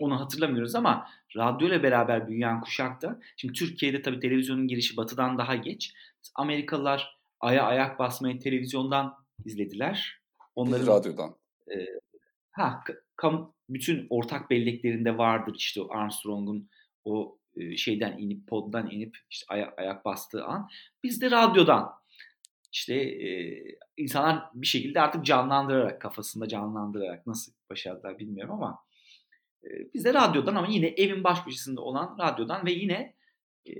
onu 0.00 0.20
hatırlamıyoruz 0.20 0.74
ama 0.74 1.08
radyoyla 1.36 1.82
beraber 1.82 2.28
büyüyen 2.28 2.60
kuşakta 2.60 3.20
şimdi 3.36 3.54
Türkiye'de 3.54 4.02
tabii 4.02 4.20
televizyonun 4.20 4.68
girişi 4.68 4.96
batıdan 4.96 5.38
daha 5.38 5.56
geç. 5.56 5.94
Amerikalılar 6.34 7.16
aya 7.40 7.62
ayak 7.62 7.98
basmayı 7.98 8.40
televizyondan 8.40 9.14
izlediler. 9.44 10.20
Onların 10.54 10.80
Biz 10.80 10.88
radyodan. 10.88 11.36
E, 11.70 11.76
ha 12.50 12.84
kam, 13.16 13.52
bütün 13.68 14.06
ortak 14.10 14.50
belleklerinde 14.50 15.18
vardır 15.18 15.54
işte 15.58 15.82
o 15.82 15.94
Armstrong'un 15.94 16.68
o 17.04 17.38
e, 17.56 17.76
şeyden 17.76 18.18
inip 18.18 18.46
poddan 18.46 18.90
inip 18.90 19.18
işte 19.30 19.46
aya, 19.48 19.74
ayak 19.76 20.04
bastığı 20.04 20.44
an. 20.44 20.68
Biz 21.02 21.20
de 21.20 21.30
radyodan 21.30 21.92
işte 22.76 22.94
e, 22.94 23.62
insanlar 23.96 24.44
bir 24.54 24.66
şekilde 24.66 25.00
artık 25.00 25.24
canlandırarak 25.24 26.00
kafasında 26.00 26.48
canlandırarak 26.48 27.26
nasıl 27.26 27.52
başardılar 27.70 28.18
bilmiyorum 28.18 28.54
ama 28.54 28.78
e, 29.64 29.68
biz 29.94 30.04
de 30.04 30.14
radyodan 30.14 30.54
ama 30.54 30.66
yine 30.70 30.86
evin 30.86 31.24
baş 31.24 31.44
köşesinde 31.44 31.80
olan 31.80 32.16
radyodan 32.20 32.66
ve 32.66 32.72
yine 32.72 33.14
e, 33.66 33.72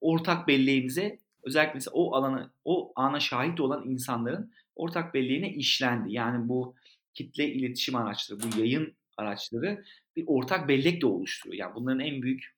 ortak 0.00 0.48
belleğimize 0.48 1.18
özellikle 1.42 1.74
mesela 1.74 1.94
o 1.94 2.14
alanı 2.14 2.50
o 2.64 2.92
ana 2.96 3.20
şahit 3.20 3.60
olan 3.60 3.88
insanların 3.88 4.52
ortak 4.76 5.14
belleğine 5.14 5.52
işlendi. 5.52 6.12
Yani 6.12 6.48
bu 6.48 6.74
kitle 7.14 7.48
iletişim 7.48 7.96
araçları, 7.96 8.38
bu 8.42 8.60
yayın 8.60 8.94
araçları 9.16 9.84
bir 10.16 10.24
ortak 10.26 10.68
bellek 10.68 11.02
de 11.02 11.06
oluşturuyor. 11.06 11.58
Yani 11.60 11.74
bunların 11.74 12.00
en 12.00 12.22
büyük 12.22 12.56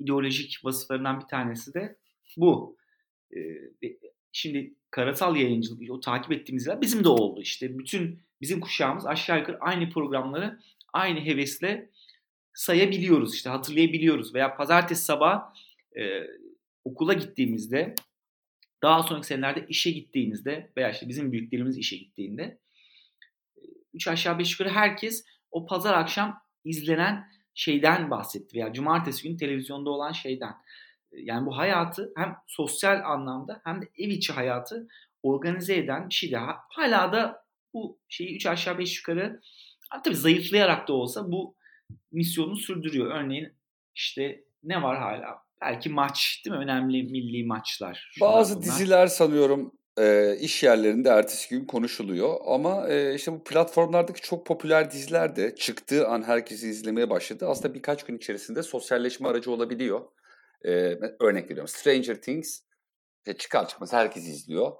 ideolojik 0.00 0.64
vasıflarından 0.64 1.20
bir 1.20 1.26
tanesi 1.26 1.74
de 1.74 1.96
bu. 2.36 2.76
Ee, 3.36 3.88
şimdi 4.32 4.74
karasal 4.92 5.36
yayıncılık, 5.36 5.90
o 5.90 6.00
takip 6.00 6.32
ettiğimiz 6.32 6.66
yer 6.66 6.80
bizim 6.80 7.04
de 7.04 7.08
oldu. 7.08 7.40
İşte 7.40 7.78
bütün 7.78 8.22
bizim 8.40 8.60
kuşağımız 8.60 9.06
aşağı 9.06 9.38
yukarı 9.38 9.58
aynı 9.60 9.90
programları 9.90 10.58
aynı 10.92 11.20
hevesle 11.20 11.90
sayabiliyoruz. 12.54 13.34
işte 13.34 13.50
hatırlayabiliyoruz. 13.50 14.34
Veya 14.34 14.56
pazartesi 14.56 15.04
sabah 15.04 15.54
e, 15.96 16.02
okula 16.84 17.12
gittiğimizde 17.12 17.94
daha 18.82 19.02
sonraki 19.02 19.26
senelerde 19.26 19.66
işe 19.68 19.90
gittiğinizde 19.90 20.72
veya 20.76 20.90
işte 20.90 21.08
bizim 21.08 21.32
büyüklerimiz 21.32 21.78
işe 21.78 21.96
gittiğinde 21.96 22.58
üç 23.94 24.08
aşağı 24.08 24.38
beş 24.38 24.52
yukarı 24.52 24.68
herkes 24.68 25.24
o 25.50 25.66
pazar 25.66 25.94
akşam 25.94 26.42
izlenen 26.64 27.32
şeyden 27.54 28.10
bahsetti 28.10 28.56
veya 28.56 28.72
cumartesi 28.72 29.22
günü 29.22 29.36
televizyonda 29.36 29.90
olan 29.90 30.12
şeyden. 30.12 30.54
Yani 31.12 31.46
bu 31.46 31.56
hayatı 31.56 32.12
hem 32.16 32.36
sosyal 32.46 33.00
anlamda 33.04 33.60
hem 33.64 33.82
de 33.82 33.88
ev 33.98 34.08
içi 34.08 34.32
hayatı 34.32 34.88
organize 35.22 35.76
eden 35.76 36.08
bir 36.08 36.14
şey 36.14 36.32
daha. 36.32 36.56
Hala 36.68 37.12
da 37.12 37.44
bu 37.74 37.98
şeyi 38.08 38.36
üç 38.36 38.46
aşağı 38.46 38.78
beş 38.78 38.98
yukarı 38.98 39.40
tabii 40.04 40.16
zayıflayarak 40.16 40.88
da 40.88 40.92
olsa 40.92 41.32
bu 41.32 41.54
misyonu 42.12 42.56
sürdürüyor. 42.56 43.06
Örneğin 43.06 43.52
işte 43.94 44.44
ne 44.62 44.82
var 44.82 44.98
hala? 44.98 45.42
Belki 45.60 45.88
maç 45.88 46.42
değil 46.44 46.56
mi? 46.56 46.62
Önemli 46.62 47.02
milli 47.02 47.46
maçlar. 47.46 48.16
Bazı 48.20 48.54
bunlar. 48.54 48.64
diziler 48.64 49.06
sanıyorum 49.06 49.72
e, 49.98 50.36
iş 50.40 50.62
yerlerinde 50.62 51.08
ertesi 51.08 51.50
gün 51.50 51.64
konuşuluyor. 51.64 52.36
Ama 52.46 52.88
e, 52.88 53.14
işte 53.14 53.32
bu 53.32 53.44
platformlardaki 53.44 54.20
çok 54.20 54.46
popüler 54.46 54.90
diziler 54.90 55.36
de 55.36 55.54
çıktığı 55.54 56.08
an 56.08 56.22
herkesi 56.22 56.68
izlemeye 56.68 57.10
başladı. 57.10 57.46
Aslında 57.48 57.74
birkaç 57.74 58.04
gün 58.04 58.16
içerisinde 58.16 58.62
sosyalleşme 58.62 59.28
aracı 59.28 59.50
olabiliyor. 59.50 60.00
E, 60.64 60.70
örnek 61.20 61.44
veriyorum 61.44 61.68
Stranger 61.68 62.22
Things 62.22 62.60
işte 63.26 63.38
çıkar 63.38 63.68
çıkmaz 63.68 63.92
herkes 63.92 64.28
izliyor. 64.28 64.72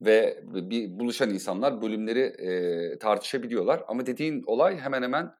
Ve 0.00 0.42
bir 0.46 0.98
buluşan 0.98 1.30
insanlar 1.30 1.82
bölümleri 1.82 2.20
e, 2.20 2.98
tartışabiliyorlar. 2.98 3.84
Ama 3.88 4.06
dediğin 4.06 4.42
olay 4.46 4.78
hemen 4.78 5.02
hemen 5.02 5.34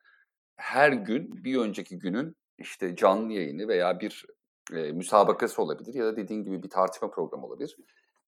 her 0.56 0.92
gün 0.92 1.44
bir 1.44 1.58
önceki 1.58 1.98
günün 1.98 2.36
işte 2.58 2.96
canlı 2.96 3.32
yayını 3.32 3.68
veya 3.68 4.00
bir 4.00 4.26
e, 4.72 4.92
müsabakası 4.92 5.62
olabilir 5.62 5.94
ya 5.94 6.04
da 6.04 6.16
dediğin 6.16 6.44
gibi 6.44 6.62
bir 6.62 6.70
tartışma 6.70 7.10
programı 7.10 7.46
olabilir. 7.46 7.76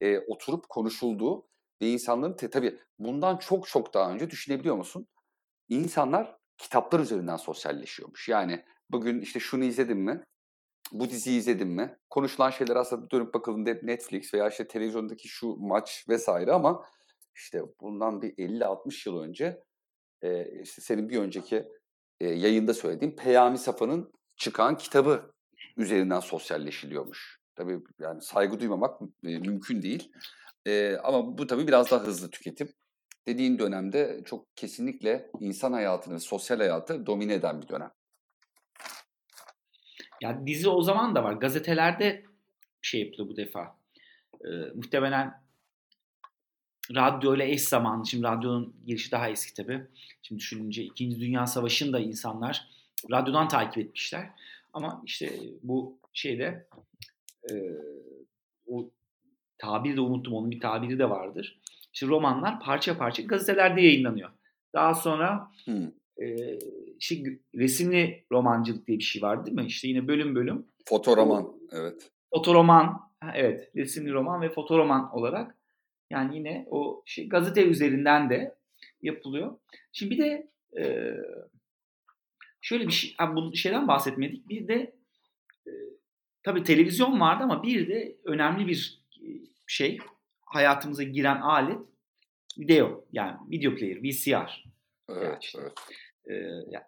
E, 0.01 0.19
oturup 0.19 0.69
konuşulduğu 0.69 1.49
ve 1.83 1.87
insanların 1.87 2.37
te, 2.37 2.51
tabii 2.51 2.79
bundan 2.99 3.37
çok 3.37 3.69
çok 3.69 3.95
daha 3.95 4.13
önce 4.13 4.31
düşünebiliyor 4.31 4.77
musun? 4.77 5.07
İnsanlar 5.69 6.37
kitaplar 6.59 7.01
üzerinden 7.01 7.37
sosyalleşiyormuş. 7.37 8.29
Yani 8.29 8.65
bugün 8.91 9.21
işte 9.21 9.41
şunu 9.41 9.65
izledin 9.65 9.99
mi? 9.99 10.25
Bu 10.93 11.11
diziyi 11.11 11.39
izledin 11.39 11.69
mi? 11.69 11.97
Konuşulan 12.11 12.51
şeyler 12.51 12.77
aslında 12.77 13.11
dönüp 13.11 13.35
bakıldığında 13.35 13.71
hep 13.71 13.83
Netflix 13.83 14.35
veya 14.35 14.49
işte 14.49 14.69
televizyondaki 14.69 15.29
şu 15.29 15.57
maç 15.59 16.05
vesaire 16.09 16.53
ama 16.53 16.85
işte 17.35 17.63
bundan 17.81 18.23
bir 18.23 18.31
50-60 18.31 19.09
yıl 19.09 19.21
önce 19.21 19.65
e, 20.23 20.61
işte 20.63 20.83
senin 20.83 21.09
bir 21.09 21.19
önceki 21.19 21.69
e, 22.21 22.27
yayında 22.29 22.75
söylediğim 22.75 23.17
Peyami 23.17 23.59
Safa'nın 23.59 24.13
çıkan 24.37 24.77
kitabı 24.77 25.33
üzerinden 25.77 26.21
sosyalleşiliyormuş. 26.21 27.39
Tabii 27.55 27.81
yani 27.99 28.23
saygı 28.23 28.61
duymamak 28.61 29.01
mümkün 29.23 29.83
değil. 29.83 30.13
E, 30.67 30.97
ama 30.97 31.39
bu 31.39 31.47
tabii 31.47 31.67
biraz 31.67 31.91
daha 31.91 32.01
hızlı 32.01 32.31
tüketim. 32.31 32.73
Dediğin 33.27 33.59
dönemde 33.59 34.21
çok 34.25 34.57
kesinlikle 34.57 35.31
insan 35.41 35.73
hayatını, 35.73 36.21
sosyal 36.21 36.59
hayatı 36.59 37.07
domine 37.07 37.35
eden 37.35 37.63
bir 37.63 37.69
dönem. 37.69 37.91
Ya 40.21 40.47
dizi 40.47 40.69
o 40.69 40.83
zaman 40.83 41.15
da 41.15 41.25
var. 41.25 41.33
Gazetelerde 41.33 42.25
şey 42.83 43.01
yapıldı 43.01 43.29
bu 43.29 43.37
defa. 43.37 43.77
E, 44.45 44.49
muhtemelen 44.75 45.43
radyo 46.95 47.37
ile 47.37 47.51
eş 47.51 47.63
zamanlı. 47.63 48.07
Şimdi 48.07 48.25
radyonun 48.25 48.75
girişi 48.87 49.11
daha 49.11 49.29
eski 49.29 49.55
tabii. 49.55 49.87
Şimdi 50.23 50.39
düşününce 50.41 50.83
2. 50.83 51.21
Dünya 51.21 51.47
Savaşı'nda 51.47 52.01
insanlar 52.01 52.69
radyodan 53.11 53.49
takip 53.49 53.79
etmişler. 53.79 54.31
Ama 54.73 55.03
işte 55.07 55.33
bu 55.63 55.99
şeyde 56.13 56.67
e, 57.51 57.55
o 58.67 58.91
tabiri 59.59 59.97
de 59.97 60.01
unuttum 60.01 60.35
onun 60.35 60.51
bir 60.51 60.61
tabiri 60.61 60.99
de 60.99 61.11
vardır. 61.11 61.59
İşte 61.93 62.07
romanlar 62.07 62.61
parça 62.61 62.99
parça 62.99 63.23
gazetelerde 63.23 63.81
yayınlanıyor. 63.81 64.31
Daha 64.75 64.95
sonra 64.95 65.51
hmm. 65.65 65.87
e, 66.23 66.59
işte 66.99 67.39
resimli 67.55 68.25
romancılık 68.33 68.87
diye 68.87 68.99
bir 68.99 69.03
şey 69.03 69.23
var 69.23 69.47
değil 69.47 69.57
mi? 69.57 69.67
İşte 69.67 69.89
yine 69.89 70.09
bölüm 70.09 70.35
bölüm. 70.35 70.67
Fotoroman 70.85 71.45
o, 71.45 71.59
evet. 71.73 72.11
Fotoroman 72.31 73.01
evet 73.35 73.71
resimli 73.77 74.13
roman 74.13 74.43
ve 74.43 74.49
fotoroman 74.49 75.15
olarak 75.15 75.57
yani 76.11 76.37
yine 76.37 76.67
o 76.71 77.03
şey 77.07 77.29
gazete 77.29 77.65
üzerinden 77.65 78.31
de 78.31 78.55
yapılıyor. 79.03 79.59
Şimdi 79.93 80.11
bir 80.11 80.19
de 80.19 80.51
e, 80.79 81.15
şöyle 82.61 82.87
bir 82.87 82.93
şey, 82.93 83.15
bu 83.37 83.57
şeyden 83.57 83.89
bahsetmedik. 83.89 84.49
Bir 84.49 84.69
de 84.69 84.95
e, 85.67 85.73
tabii 86.43 86.63
televizyon 86.63 87.21
vardı 87.21 87.45
ama 87.45 87.63
bir 87.63 87.89
de 87.89 88.17
önemli 88.25 88.67
bir 88.67 89.03
şey 89.67 89.99
hayatımıza 90.41 91.03
giren 91.03 91.41
alet 91.41 91.79
video 92.59 93.05
yani 93.13 93.37
video 93.51 93.75
player 93.75 94.03
VCR. 94.03 94.65
Evet, 95.09 95.25
yani 95.25 95.37
işte, 95.41 95.59
evet. 95.63 95.73
E, 96.29 96.35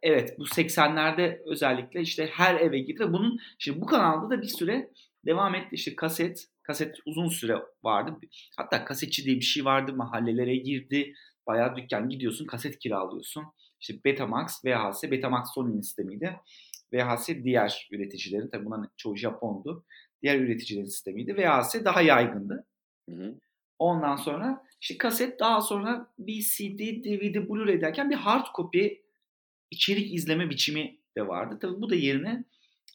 evet 0.03 0.39
bu 0.39 0.45
80'lerde 0.45 1.43
özellikle 1.47 2.01
işte 2.01 2.27
her 2.27 2.55
eve 2.55 2.79
girdi 2.79 3.01
ve 3.01 3.13
bunun 3.13 3.41
şimdi 3.59 3.81
bu 3.81 3.87
kanalda 3.87 4.31
da 4.37 4.43
bir 4.43 4.47
süre 4.47 4.91
devam 5.27 5.55
etti 5.55 5.69
işte 5.73 5.97
kaset 5.97 6.47
kaset 6.63 6.97
uzun 7.07 7.29
süre 7.29 7.57
vardı. 7.85 8.17
Hatta 8.57 8.85
kasetçi 8.85 9.25
diye 9.25 9.37
bir 9.37 9.41
şey 9.41 9.65
vardı 9.65 9.93
mahallelere 9.93 10.57
girdi. 10.57 11.15
Bayağı 11.47 11.77
dükkan 11.77 12.09
gidiyorsun 12.09 12.47
kaset 12.47 12.79
kiralıyorsun. 12.79 13.45
İşte 13.81 13.95
Betamax, 14.05 14.65
VHS, 14.65 15.03
Betamax 15.11 15.55
Sony'nin 15.55 15.81
sistemiydi. 15.81 16.41
VHS 16.93 17.29
diğer 17.29 17.89
üreticilerin, 17.93 18.49
tabii 18.49 18.65
bunların 18.65 18.89
çoğu 18.97 19.17
Japondu. 19.17 19.85
Diğer 20.23 20.41
üreticilerin 20.41 20.87
sistemiydi. 20.87 21.37
VHS 21.37 21.85
daha 21.85 22.03
yaygındı. 22.03 22.67
Hı 23.09 23.17
hı. 23.17 23.35
Ondan 23.79 24.17
sonra 24.17 24.65
işte 24.81 24.99
kaset 24.99 25.41
daha 25.41 25.61
sonra 25.61 26.07
VCD, 26.19 26.79
DVD, 27.05 27.37
Blu-ray 27.37 27.81
derken 27.81 28.11
bir 28.11 28.17
hard 28.17 28.47
copy 28.57 28.87
içerik 29.71 30.15
izleme 30.15 30.51
biçimi 30.51 30.99
de 31.17 31.29
vardı. 31.29 31.59
Tabii 31.61 31.81
bu 31.81 31.91
da 31.91 31.95
yerine 31.95 32.45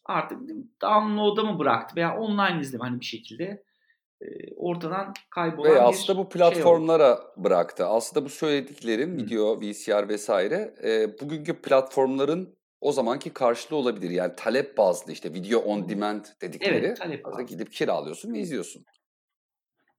artık 0.06 0.40
download'a 0.82 1.44
mı 1.44 1.60
bıraktı 1.60 1.96
veya 1.96 2.18
online 2.18 2.62
izleme 2.62 2.84
hani 2.84 3.00
bir 3.00 3.06
şekilde 3.06 3.64
ortadan 4.56 5.14
kaybolan 5.30 5.72
Ve 5.72 5.82
aslında 5.82 6.20
bu 6.20 6.30
platformlara 6.30 7.16
şey 7.16 7.44
bıraktı. 7.44 7.86
Aslında 7.86 8.26
bu 8.26 8.30
söylediklerim 8.30 9.18
video, 9.18 9.62
VCR 9.62 10.10
vesaire 10.10 10.76
e, 10.84 11.20
bugünkü 11.20 11.62
platformların 11.62 12.56
o 12.82 12.92
zamanki 12.92 13.30
karşılığı 13.30 13.78
olabilir. 13.78 14.10
Yani 14.10 14.34
talep 14.38 14.78
bazlı 14.78 15.12
işte 15.12 15.34
video 15.34 15.60
on 15.60 15.90
demand 15.90 16.26
dedikleri. 16.42 16.86
Evet, 16.86 16.98
talep 16.98 17.26
bazlı. 17.26 17.44
Gidip 17.44 17.72
kiralıyorsun 17.72 18.34
ve 18.34 18.40
izliyorsun. 18.40 18.86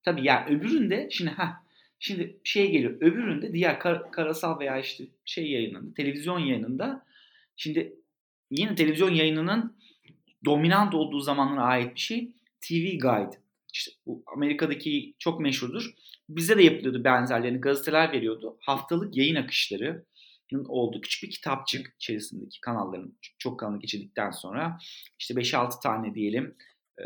Tabii 0.05 0.25
yani 0.25 0.57
öbüründe 0.57 1.09
şimdi 1.11 1.31
ha 1.31 1.66
şimdi 1.99 2.41
şey 2.45 2.71
geliyor. 2.71 2.97
Öbüründe 3.01 3.53
diğer 3.53 3.81
kar, 3.81 4.13
karasal 4.13 4.61
veya 4.61 4.79
işte 4.79 5.05
şey 5.25 5.51
yayınında, 5.51 5.95
televizyon 5.95 6.39
yayınında 6.39 7.07
şimdi 7.57 7.97
yine 8.51 8.75
televizyon 8.75 9.11
yayınının 9.11 9.77
dominant 10.45 10.95
olduğu 10.95 11.21
zamanlara 11.21 11.65
ait 11.65 11.95
bir 11.95 12.01
şey. 12.01 12.33
TV 12.61 12.99
Guide. 12.99 13.37
İşte 13.73 13.93
bu 14.07 14.23
Amerika'daki 14.27 15.15
çok 15.19 15.41
meşhurdur. 15.41 15.95
Bizde 16.29 16.59
de 16.59 16.63
yapılıyordu 16.63 17.05
benzerlerini. 17.05 17.61
Gazeteler 17.61 18.13
veriyordu. 18.13 18.57
Haftalık 18.61 19.17
yayın 19.17 19.37
akışları 19.37 20.05
olduğu 20.69 21.01
küçük 21.01 21.23
bir 21.23 21.31
kitapçık 21.31 21.95
içerisindeki 21.97 22.61
kanalların 22.61 23.19
çok 23.39 23.61
kanalını 23.61 23.81
geçirdikten 23.81 24.31
sonra 24.31 24.79
işte 25.19 25.35
5-6 25.35 25.83
tane 25.83 26.15
diyelim 26.15 26.57
e, 26.99 27.05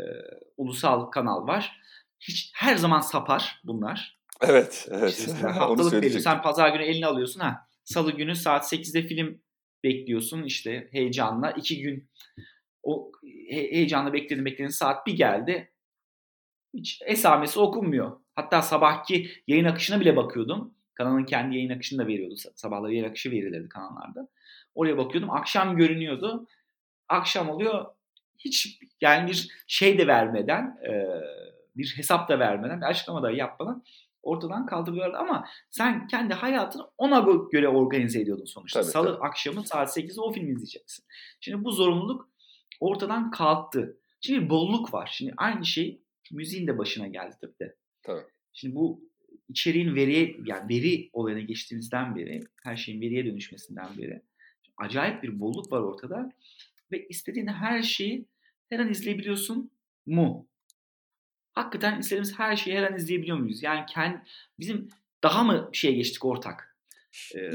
ulusal 0.57 1.05
kanal 1.05 1.47
var. 1.47 1.81
Hiç 2.19 2.51
her 2.55 2.75
zaman 2.75 2.99
sapar 2.99 3.61
bunlar. 3.63 4.20
Evet, 4.41 4.87
evet. 4.91 5.19
İşte 5.19 5.31
haftalık 5.47 5.93
veriyor. 5.93 6.19
Sen 6.19 6.41
pazar 6.41 6.69
günü 6.69 6.83
eline 6.83 7.05
alıyorsun 7.05 7.39
ha. 7.39 7.67
Salı 7.83 8.11
günü 8.11 8.35
saat 8.35 8.73
8'de 8.73 9.01
film 9.01 9.41
bekliyorsun 9.83 10.43
işte 10.43 10.87
heyecanla. 10.91 11.51
iki 11.51 11.81
gün 11.81 12.09
o 12.83 13.11
he- 13.49 13.71
heyecanla 13.71 14.13
bekledin 14.13 14.45
bekledin 14.45 14.69
saat 14.69 15.07
bir 15.07 15.13
geldi. 15.13 15.71
Hiç 16.73 17.01
esamesi 17.05 17.59
okunmuyor. 17.59 18.19
Hatta 18.35 18.61
sabahki 18.61 19.31
yayın 19.47 19.65
akışına 19.65 19.99
bile 19.99 20.15
bakıyordum. 20.15 20.73
Kanalın 20.93 21.25
kendi 21.25 21.55
yayın 21.55 21.69
akışını 21.69 22.03
da 22.03 22.07
veriyordu. 22.07 22.35
Sabahları 22.55 22.93
yayın 22.93 23.09
akışı 23.09 23.31
verilirdi 23.31 23.69
kanallarda. 23.69 24.27
Oraya 24.75 24.97
bakıyordum. 24.97 25.29
Akşam 25.31 25.77
görünüyordu. 25.77 26.47
Akşam 27.09 27.49
oluyor. 27.49 27.85
Hiç 28.39 28.79
yani 29.01 29.29
bir 29.29 29.47
şey 29.67 29.97
de 29.97 30.07
vermeden, 30.07 30.77
bir 31.75 31.93
hesap 31.97 32.29
da 32.29 32.39
vermeden, 32.39 32.81
bir 32.81 32.85
açıklama 32.85 33.23
da 33.23 33.31
yapmadan 33.31 33.83
ortadan 34.23 34.65
kaldırıyorlardı 34.65 35.17
ama 35.17 35.47
sen 35.69 36.07
kendi 36.07 36.33
hayatını 36.33 36.87
ona 36.97 37.25
göre 37.51 37.67
organize 37.67 38.21
ediyordun 38.21 38.45
sonuçta. 38.45 38.81
Tabii, 38.81 38.91
Salı 38.91 39.07
tabii. 39.07 39.27
akşamı 39.27 39.67
saat 39.67 39.97
8'de 39.97 40.21
o 40.21 40.31
filmi 40.31 40.51
izleyeceksin. 40.51 41.05
Şimdi 41.39 41.63
bu 41.63 41.71
zorunluluk 41.71 42.29
ortadan 42.79 43.31
kalktı. 43.31 43.97
Şimdi 44.21 44.49
bolluk 44.49 44.93
var. 44.93 45.09
Şimdi 45.13 45.33
aynı 45.37 45.65
şey 45.65 46.01
müziğin 46.31 46.67
de 46.67 46.77
başına 46.77 47.07
geldi 47.07 47.35
tabii 47.41 47.59
de. 47.59 47.75
Tabii. 48.03 48.23
Şimdi 48.53 48.75
bu 48.75 49.11
içeriğin 49.49 49.95
veriye 49.95 50.35
yani 50.45 50.69
veri 50.69 51.09
olayına 51.13 51.41
geçtiğimizden 51.41 52.15
beri 52.15 52.39
her 52.63 52.75
şeyin 52.75 53.01
veriye 53.01 53.25
dönüşmesinden 53.25 53.97
beri 53.97 54.21
acayip 54.77 55.23
bir 55.23 55.39
bolluk 55.39 55.71
var 55.71 55.81
ortada 55.81 56.29
ve 56.91 57.07
istediğin 57.07 57.47
her 57.47 57.81
şeyi 57.81 58.25
her 58.69 58.79
an 58.79 58.89
izleyebiliyorsun 58.89 59.71
mu? 60.05 60.47
Hakikaten 61.53 61.99
istediğimiz 61.99 62.39
her 62.39 62.55
şeyi 62.55 62.77
her 62.77 62.83
an 62.83 62.95
izleyebiliyor 62.95 63.37
muyuz? 63.37 63.63
Yani 63.63 63.85
kendi, 63.85 64.21
bizim 64.59 64.89
daha 65.23 65.43
mı 65.43 65.69
şeye 65.73 65.93
geçtik 65.93 66.25
ortak? 66.25 66.77
Ee, 67.35 67.51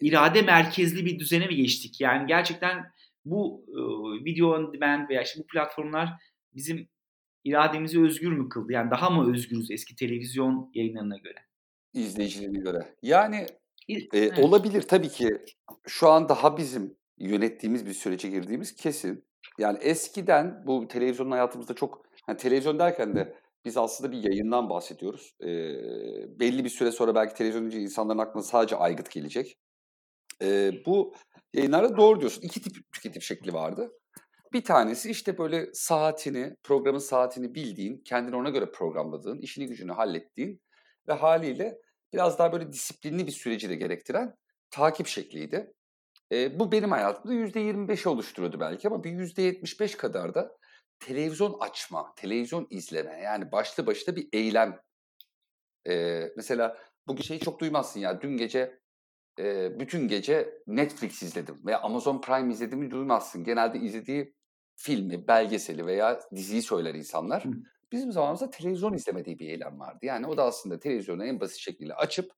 irade 0.00 0.42
merkezli 0.42 1.04
bir 1.06 1.18
düzene 1.18 1.46
mi 1.46 1.56
geçtik? 1.56 2.00
Yani 2.00 2.26
gerçekten 2.26 2.92
bu 3.24 3.64
e, 3.68 3.80
video 4.24 4.54
on 4.54 4.72
demand 4.72 5.08
veya 5.08 5.22
işte 5.22 5.40
bu 5.40 5.46
platformlar 5.46 6.08
bizim 6.54 6.88
irademizi 7.44 8.00
özgür 8.00 8.32
mü 8.32 8.48
kıldı? 8.48 8.72
Yani 8.72 8.90
daha 8.90 9.10
mı 9.10 9.32
özgürüz 9.32 9.70
eski 9.70 9.96
televizyon 9.96 10.70
yayınlarına 10.74 11.16
göre? 11.16 11.38
İzleyicilerine 11.94 12.58
göre. 12.58 12.94
Yani 13.02 13.46
e, 13.88 13.94
evet. 14.12 14.38
olabilir 14.38 14.82
tabii 14.82 15.08
ki. 15.08 15.38
Şu 15.86 16.08
an 16.08 16.28
daha 16.28 16.56
bizim 16.56 16.96
yönettiğimiz 17.18 17.86
bir 17.86 17.92
sürece 17.92 18.30
girdiğimiz 18.30 18.76
kesin. 18.76 19.24
Yani 19.58 19.78
eskiden 19.78 20.62
bu 20.66 20.88
televizyonun 20.88 21.30
hayatımızda 21.30 21.74
çok 21.74 22.05
yani 22.28 22.38
televizyon 22.38 22.78
derken 22.78 23.16
de 23.16 23.34
biz 23.64 23.76
aslında 23.76 24.12
bir 24.12 24.22
yayından 24.22 24.70
bahsediyoruz. 24.70 25.34
E, 25.40 25.46
belli 26.40 26.64
bir 26.64 26.68
süre 26.68 26.92
sonra 26.92 27.14
belki 27.14 27.34
televizyon 27.34 27.70
insanların 27.70 28.18
aklına 28.18 28.42
sadece 28.42 28.76
aygıt 28.76 29.10
gelecek. 29.10 29.58
E, 30.42 30.72
bu 30.86 31.14
yayınlarda 31.54 31.96
doğru 31.96 32.20
diyorsun. 32.20 32.42
İki 32.42 32.62
tip 32.62 32.92
tüketim 32.92 33.22
şekli 33.22 33.52
vardı. 33.52 33.92
Bir 34.52 34.64
tanesi 34.64 35.10
işte 35.10 35.38
böyle 35.38 35.70
saatini, 35.74 36.56
programın 36.62 36.98
saatini 36.98 37.54
bildiğin, 37.54 38.02
kendini 38.04 38.36
ona 38.36 38.50
göre 38.50 38.70
programladığın, 38.70 39.38
işini 39.38 39.66
gücünü 39.66 39.92
hallettiğin 39.92 40.60
ve 41.08 41.12
haliyle 41.12 41.78
biraz 42.12 42.38
daha 42.38 42.52
böyle 42.52 42.72
disiplinli 42.72 43.26
bir 43.26 43.32
süreci 43.32 43.68
de 43.68 43.74
gerektiren 43.74 44.34
takip 44.70 45.06
şekliydi. 45.06 45.72
E, 46.32 46.58
bu 46.58 46.72
benim 46.72 46.90
hayatımda 46.90 47.34
%25 47.34 48.08
oluşturuyordu 48.08 48.60
belki 48.60 48.88
ama 48.88 49.04
bir 49.04 49.10
%75 49.10 49.96
kadar 49.96 50.34
da 50.34 50.56
televizyon 50.98 51.56
açma, 51.60 52.14
televizyon 52.16 52.66
izleme 52.70 53.20
yani 53.20 53.52
başlı 53.52 53.86
başına 53.86 54.16
bir 54.16 54.28
eylem. 54.32 54.80
E, 55.88 56.24
mesela 56.36 56.78
bugün 57.06 57.22
şeyi 57.22 57.40
çok 57.40 57.60
duymazsın 57.60 58.00
ya 58.00 58.20
dün 58.20 58.36
gece 58.36 58.80
e, 59.38 59.80
bütün 59.80 60.08
gece 60.08 60.62
Netflix 60.66 61.22
izledim 61.22 61.66
veya 61.66 61.80
Amazon 61.80 62.20
Prime 62.20 62.52
izlediğimi 62.52 62.90
duymazsın. 62.90 63.44
Genelde 63.44 63.78
izlediği 63.78 64.34
filmi, 64.76 65.28
belgeseli 65.28 65.86
veya 65.86 66.20
diziyi 66.34 66.62
söyler 66.62 66.94
insanlar. 66.94 67.44
Hı. 67.44 67.50
Bizim 67.92 68.12
zamanımızda 68.12 68.50
televizyon 68.50 68.92
izlemediği 68.92 69.38
bir 69.38 69.48
eylem 69.48 69.80
vardı. 69.80 69.98
Yani 70.02 70.26
o 70.26 70.36
da 70.36 70.44
aslında 70.44 70.78
televizyonu 70.78 71.24
en 71.24 71.40
basit 71.40 71.58
şekilde 71.58 71.94
açıp 71.94 72.32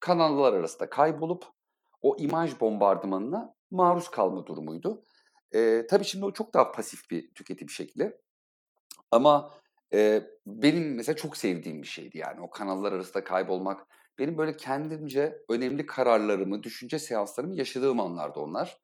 kanallar 0.00 0.52
arasında 0.52 0.90
kaybolup 0.90 1.44
o 2.02 2.16
imaj 2.18 2.60
bombardımanına 2.60 3.54
maruz 3.70 4.08
kalma 4.08 4.46
durumuydu. 4.46 5.04
E, 5.54 5.86
tabii 5.90 6.04
şimdi 6.04 6.24
o 6.24 6.32
çok 6.32 6.54
daha 6.54 6.72
pasif 6.72 7.10
bir 7.10 7.34
tüketim 7.34 7.70
şekli. 7.70 8.16
Ama 9.10 9.54
e, 9.92 10.22
benim 10.46 10.94
mesela 10.94 11.16
çok 11.16 11.36
sevdiğim 11.36 11.82
bir 11.82 11.86
şeydi 11.86 12.18
yani 12.18 12.40
o 12.40 12.50
kanallar 12.50 12.92
arasında 12.92 13.24
kaybolmak. 13.24 13.86
Benim 14.18 14.38
böyle 14.38 14.56
kendimce 14.56 15.42
önemli 15.48 15.86
kararlarımı, 15.86 16.62
düşünce 16.62 16.98
seanslarımı 16.98 17.56
yaşadığım 17.56 18.00
anlardı 18.00 18.40
onlar. 18.40 18.78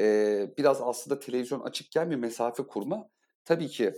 E, 0.00 0.54
biraz 0.58 0.80
aslında 0.82 1.20
televizyon 1.20 1.60
açıkken 1.60 2.10
bir 2.10 2.16
mesafe 2.16 2.62
kurma. 2.66 3.08
Tabii 3.44 3.68
ki 3.68 3.94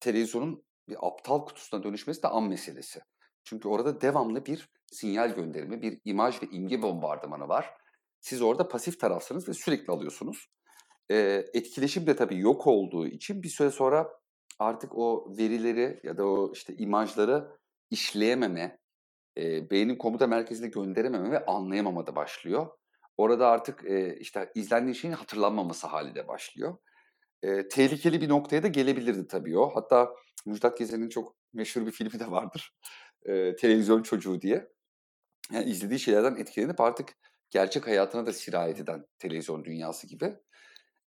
televizyonun 0.00 0.64
bir 0.88 0.96
aptal 1.06 1.46
kutusuna 1.46 1.82
dönüşmesi 1.82 2.22
de 2.22 2.28
an 2.28 2.44
meselesi. 2.44 3.00
Çünkü 3.44 3.68
orada 3.68 4.00
devamlı 4.00 4.46
bir 4.46 4.68
sinyal 4.86 5.34
gönderimi, 5.34 5.82
bir 5.82 6.00
imaj 6.04 6.42
ve 6.42 6.46
imge 6.46 6.82
bombardımanı 6.82 7.48
var. 7.48 7.74
Siz 8.20 8.42
orada 8.42 8.68
pasif 8.68 9.00
tarafsınız 9.00 9.48
ve 9.48 9.54
sürekli 9.54 9.92
alıyorsunuz. 9.92 10.48
E, 11.10 11.44
etkileşim 11.54 12.06
de 12.06 12.16
tabii 12.16 12.38
yok 12.38 12.66
olduğu 12.66 13.06
için 13.06 13.42
bir 13.42 13.48
süre 13.48 13.70
sonra 13.70 14.08
artık 14.58 14.98
o 14.98 15.36
verileri 15.38 16.00
ya 16.02 16.16
da 16.16 16.26
o 16.26 16.52
işte 16.52 16.74
imajları 16.76 17.48
işleyememe, 17.90 18.78
e, 19.38 19.70
beynin 19.70 19.96
komuta 19.96 20.26
merkezine 20.26 20.68
gönderememe 20.68 21.30
ve 21.30 21.46
anlayamama 21.46 22.06
da 22.06 22.16
başlıyor. 22.16 22.66
Orada 23.16 23.48
artık 23.48 23.84
e, 23.84 24.16
işte 24.20 24.50
izlendiği 24.54 24.94
şeyin 24.94 25.14
hatırlanmaması 25.14 25.86
hali 25.86 26.14
de 26.14 26.28
başlıyor. 26.28 26.78
E, 27.42 27.68
tehlikeli 27.68 28.20
bir 28.20 28.28
noktaya 28.28 28.62
da 28.62 28.68
gelebilirdi 28.68 29.26
tabii 29.26 29.58
o. 29.58 29.70
Hatta 29.74 30.14
Müjdat 30.46 30.78
Gezen'in 30.78 31.08
çok 31.08 31.36
meşhur 31.52 31.86
bir 31.86 31.92
filmi 31.92 32.20
de 32.20 32.30
vardır. 32.30 32.74
E, 33.24 33.56
Televizyon 33.56 34.02
Çocuğu 34.02 34.40
diye. 34.40 34.68
Yani 35.52 35.70
izlediği 35.70 35.98
şeylerden 35.98 36.36
etkilenip 36.36 36.80
artık 36.80 37.14
gerçek 37.50 37.86
hayatına 37.86 38.26
da 38.26 38.32
sirayet 38.32 38.80
eden 38.80 39.06
televizyon 39.18 39.64
dünyası 39.64 40.06
gibi. 40.06 40.36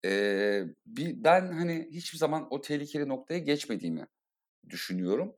Ee, 0.05 0.65
bir, 0.87 1.25
ben 1.25 1.53
hani 1.53 1.89
hiçbir 1.93 2.19
zaman 2.19 2.47
o 2.51 2.61
tehlikeli 2.61 3.09
noktaya 3.09 3.39
geçmediğimi 3.39 4.07
düşünüyorum. 4.71 5.35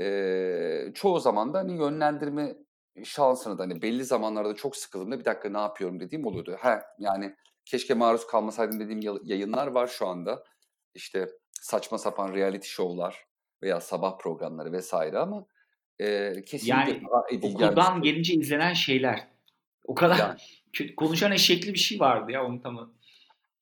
Ee, 0.00 0.92
çoğu 0.94 1.20
zaman 1.20 1.54
da 1.54 1.58
hani 1.58 1.72
yönlendirme 1.72 2.56
şansını 3.04 3.58
da 3.58 3.62
hani 3.62 3.82
belli 3.82 4.04
zamanlarda 4.04 4.54
çok 4.54 4.76
sıkıldığımda 4.76 5.20
bir 5.20 5.24
dakika 5.24 5.48
ne 5.48 5.58
yapıyorum 5.58 6.00
dediğim 6.00 6.26
oluyordu. 6.26 6.56
Ha 6.60 6.82
yani 6.98 7.34
keşke 7.64 7.94
maruz 7.94 8.26
kalmasaydım 8.26 8.80
dediğim 8.80 9.20
yayınlar 9.24 9.66
var 9.66 9.86
şu 9.86 10.06
anda. 10.06 10.44
İşte 10.94 11.28
saçma 11.52 11.98
sapan 11.98 12.34
reality 12.34 12.68
şovlar 12.68 13.26
veya 13.62 13.80
sabah 13.80 14.18
programları 14.18 14.72
vesaire 14.72 15.18
ama 15.18 15.46
e, 16.00 16.34
kesinlikle 16.46 16.92
yani, 16.92 17.40
okuldan 17.42 18.02
gelince 18.02 18.34
izlenen 18.34 18.72
şeyler. 18.72 19.28
O 19.84 19.94
kadar 19.94 20.18
yani. 20.18 20.94
konuşan 20.96 21.32
eşekli 21.32 21.74
bir 21.74 21.78
şey 21.78 22.00
vardı 22.00 22.32
ya 22.32 22.46
onu 22.46 22.62
tam 22.62 22.92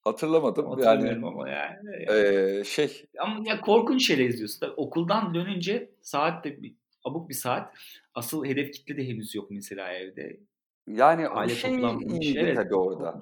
Hatırlamadım. 0.05 0.69
Hatırlamıyorum 0.69 1.23
yani, 1.23 1.33
ama 1.33 1.49
yani. 1.49 2.05
E, 2.09 2.63
şey. 2.63 3.05
Ama 3.19 3.49
ya 3.49 3.61
korkunç 3.61 4.07
şeyler 4.07 4.25
izliyorsun. 4.25 4.59
Tabii 4.59 4.73
okuldan 4.77 5.33
dönünce 5.33 5.89
saat 6.01 6.43
de 6.45 6.63
bir, 6.63 6.75
abuk 7.03 7.29
bir 7.29 7.33
saat. 7.33 7.73
Asıl 8.15 8.45
hedef 8.45 8.73
kitle 8.73 8.97
de 8.97 9.07
henüz 9.07 9.35
yok 9.35 9.51
mesela 9.51 9.93
evde. 9.93 10.39
Yani 10.87 11.27
Aile 11.27 11.53
o 11.53 11.55
şey 11.55 11.75
iyiydi 11.75 12.39
evet, 12.39 12.55
tabii 12.55 12.75
orada. 12.75 13.19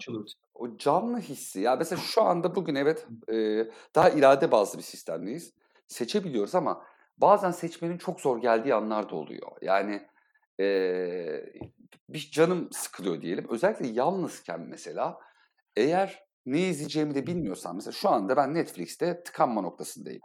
O 0.54 0.78
canlı 0.78 1.20
hissi. 1.20 1.60
Ya 1.60 1.76
mesela 1.76 2.02
şu 2.02 2.22
anda 2.22 2.56
bugün 2.56 2.76
evet 2.76 3.08
e, 3.30 3.68
daha 3.96 4.10
irade 4.10 4.52
bazlı 4.52 4.78
bir 4.78 4.84
sistemdeyiz. 4.84 5.54
Seçebiliyoruz 5.88 6.56
ama 6.56 6.86
bazen 7.18 7.52
seçmenin 7.52 7.98
çok 7.98 8.22
zor 8.22 8.42
geldiği 8.42 8.74
anlar 8.74 9.10
da 9.10 9.16
oluyor. 9.16 9.52
Yani 9.62 10.02
e, 10.60 10.66
bir 12.10 12.30
canım 12.32 12.70
sıkılıyor 12.72 13.22
diyelim. 13.22 13.46
Özellikle 13.50 13.88
yalnızken 13.88 14.62
mesela 14.62 15.20
eğer 15.76 16.23
ne 16.46 16.60
izleyeceğimi 16.62 17.16
de 17.16 17.28
bilmiyorsam 17.28 17.76
mesela 17.76 17.92
şu 17.92 18.10
anda 18.10 18.38
ben 18.38 18.54
Netflix'te 18.54 19.24
tıkanma 19.24 19.62
noktasındayım. 19.62 20.22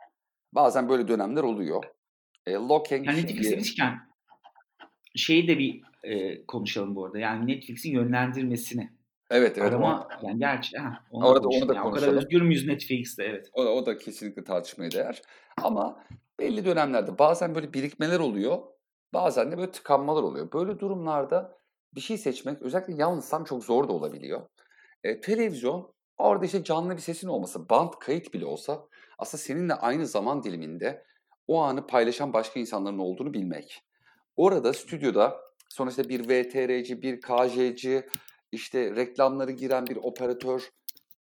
Bazen 0.53 0.89
böyle 0.89 1.09
dönemler 1.09 1.43
oluyor. 1.43 1.85
E, 2.47 2.53
Lock 2.53 2.93
and 2.93 3.05
yani 3.05 3.23
Netflix 3.23 3.51
demişken 3.51 3.99
şeyi 5.17 5.49
de 5.49 5.59
bir 5.59 5.83
e, 6.05 6.47
konuşalım 6.47 6.97
bu 6.97 7.05
arada. 7.05 7.19
Yani 7.19 7.47
Netflix'in 7.47 7.91
yönlendirmesini. 7.93 8.91
Evet 9.31 9.59
evet. 9.59 9.69
Arama 9.69 10.09
o- 10.23 10.27
yani 10.27 10.39
gerçi 10.39 10.79
ha, 10.79 11.05
onu 11.11 11.27
Orada- 11.27 11.41
konuşalım. 11.43 11.63
onu 11.63 11.69
da 11.69 11.75
Yani 11.75 11.89
o 11.89 11.91
kadar 11.91 12.01
konuşalım. 12.01 12.19
özgür 12.25 12.43
müyüz 12.43 12.67
Netflix'te 12.67 13.25
evet. 13.25 13.49
O 13.53 13.65
da, 13.65 13.71
o 13.73 13.87
da 13.87 13.99
kesinlikle 13.99 14.45
tartışmaya 14.45 14.91
değer. 14.91 15.23
Ama 15.63 16.05
belli 16.41 16.65
dönemlerde 16.65 17.19
bazen 17.19 17.55
böyle 17.55 17.73
birikmeler 17.73 18.19
oluyor. 18.21 18.59
Bazen 19.13 19.53
de 19.53 19.59
böyle 19.59 19.71
tıkanmalar 19.71 20.23
oluyor. 20.23 20.53
Böyle 20.53 20.79
durumlarda 20.81 21.59
bir 21.95 22.01
şey 22.01 22.19
seçmek 22.19 22.63
özellikle 22.63 22.95
yalnızsam 22.95 23.45
çok 23.45 23.65
zor 23.65 23.89
da 23.89 23.93
olabiliyor. 23.93 24.41
E, 25.05 25.21
televizyon 25.21 25.93
orada 26.19 26.45
işte 26.45 26.65
canlı 26.65 26.97
bir 26.97 27.03
sesin 27.03 27.29
olması, 27.29 27.69
band 27.69 27.93
kayıt 28.01 28.35
bile 28.35 28.47
olsa 28.47 28.87
aslında 29.19 29.43
seninle 29.43 29.75
aynı 29.75 30.07
zaman 30.07 30.43
diliminde 30.43 31.05
o 31.47 31.63
anı 31.63 31.87
paylaşan 31.87 32.33
başka 32.33 32.61
insanların 32.61 32.99
olduğunu 32.99 33.35
bilmek. 33.35 33.83
Orada 34.37 34.73
stüdyoda 34.73 35.37
sonuçta 35.69 36.09
bir 36.09 36.29
VTR'ci, 36.29 37.03
bir 37.03 37.21
KJ'ci, 37.21 38.07
işte 38.53 38.97
reklamları 38.97 39.51
giren 39.53 39.87
bir 39.87 39.97
operatör, 39.97 40.71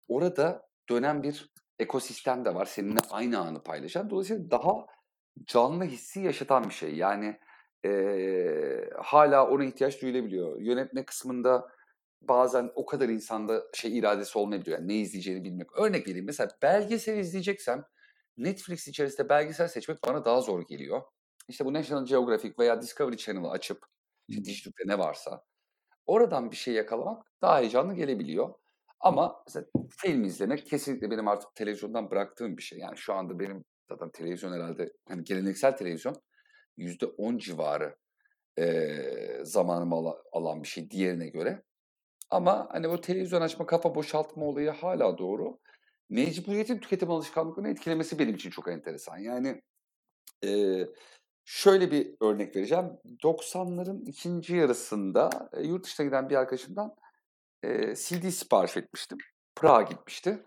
orada 0.08 0.68
dönen 0.90 1.22
bir 1.22 1.50
ekosistem 1.78 2.44
de 2.44 2.54
var. 2.54 2.64
Seninle 2.64 3.00
aynı 3.10 3.38
anı 3.38 3.62
paylaşan. 3.62 4.10
Dolayısıyla 4.10 4.50
daha 4.50 4.86
canlı 5.46 5.84
hissi 5.84 6.20
yaşatan 6.20 6.64
bir 6.64 6.74
şey. 6.74 6.96
Yani 6.96 7.38
eee, 7.84 8.90
hala 9.02 9.48
ona 9.50 9.64
ihtiyaç 9.64 10.02
duyulabiliyor. 10.02 10.60
Yönetme 10.60 11.04
kısmında 11.04 11.68
bazen 12.22 12.70
o 12.74 12.86
kadar 12.86 13.08
insanda 13.08 13.62
şey 13.74 13.98
iradesi 13.98 14.38
olmayabiliyor. 14.38 14.78
Yani 14.78 14.88
ne 14.88 14.96
izleyeceğini 14.96 15.44
bilmek. 15.44 15.78
Örnek 15.78 16.08
vereyim. 16.08 16.26
Mesela 16.26 16.50
belgesel 16.62 17.18
izleyeceksem 17.18 17.84
Netflix 18.36 18.88
içerisinde 18.88 19.28
belgesel 19.28 19.68
seçmek 19.68 19.98
bana 20.08 20.24
daha 20.24 20.40
zor 20.40 20.62
geliyor. 20.68 21.02
İşte 21.48 21.64
bu 21.64 21.72
National 21.74 22.06
Geographic 22.06 22.54
veya 22.58 22.82
Discovery 22.82 23.16
Channel'ı 23.16 23.50
açıp 23.50 23.86
işte. 24.28 24.44
Dijitürk'te 24.44 24.84
ne 24.86 24.98
varsa 24.98 25.44
oradan 26.06 26.50
bir 26.50 26.56
şey 26.56 26.74
yakalamak 26.74 27.26
daha 27.42 27.60
heyecanlı 27.60 27.94
gelebiliyor. 27.94 28.54
Ama 29.00 29.42
mesela 29.46 29.66
film 29.90 30.24
izlemek 30.24 30.66
kesinlikle 30.66 31.10
benim 31.10 31.28
artık 31.28 31.54
televizyondan 31.54 32.10
bıraktığım 32.10 32.56
bir 32.56 32.62
şey. 32.62 32.78
Yani 32.78 32.96
şu 32.96 33.14
anda 33.14 33.38
benim 33.38 33.64
zaten 33.88 34.10
televizyon 34.10 34.52
herhalde 34.52 34.92
hani 35.08 35.24
geleneksel 35.24 35.76
televizyon 35.76 36.16
yüzde 36.76 37.06
on 37.06 37.38
civarı 37.38 37.96
eee 38.58 39.40
zamanımı 39.44 39.94
ala- 39.96 40.22
alan 40.32 40.62
bir 40.62 40.68
şey 40.68 40.90
diğerine 40.90 41.28
göre. 41.28 41.62
Ama 42.30 42.68
hani 42.70 42.88
o 42.88 43.00
televizyon 43.00 43.40
açma, 43.40 43.66
kafa 43.66 43.94
boşaltma 43.94 44.44
olayı 44.46 44.70
hala 44.70 45.18
doğru. 45.18 45.58
Mecburiyetin 46.10 46.78
tüketim 46.78 47.10
alışkanlıklarını 47.10 47.70
etkilemesi 47.70 48.18
benim 48.18 48.34
için 48.34 48.50
çok 48.50 48.68
enteresan. 48.68 49.18
Yani 49.18 49.62
eee, 50.42 50.88
şöyle 51.44 51.90
bir 51.90 52.14
örnek 52.20 52.56
vereceğim. 52.56 52.86
90'ların 53.22 54.04
ikinci 54.06 54.56
yarısında 54.56 55.50
e, 55.52 55.62
yurt 55.62 55.84
dışına 55.84 56.06
giden 56.06 56.30
bir 56.30 56.36
arkadaşımdan 56.36 56.94
e, 57.62 57.94
CD 57.94 58.30
sipariş 58.30 58.76
etmiştim. 58.76 59.18
Prag'a 59.56 59.82
gitmişti. 59.82 60.44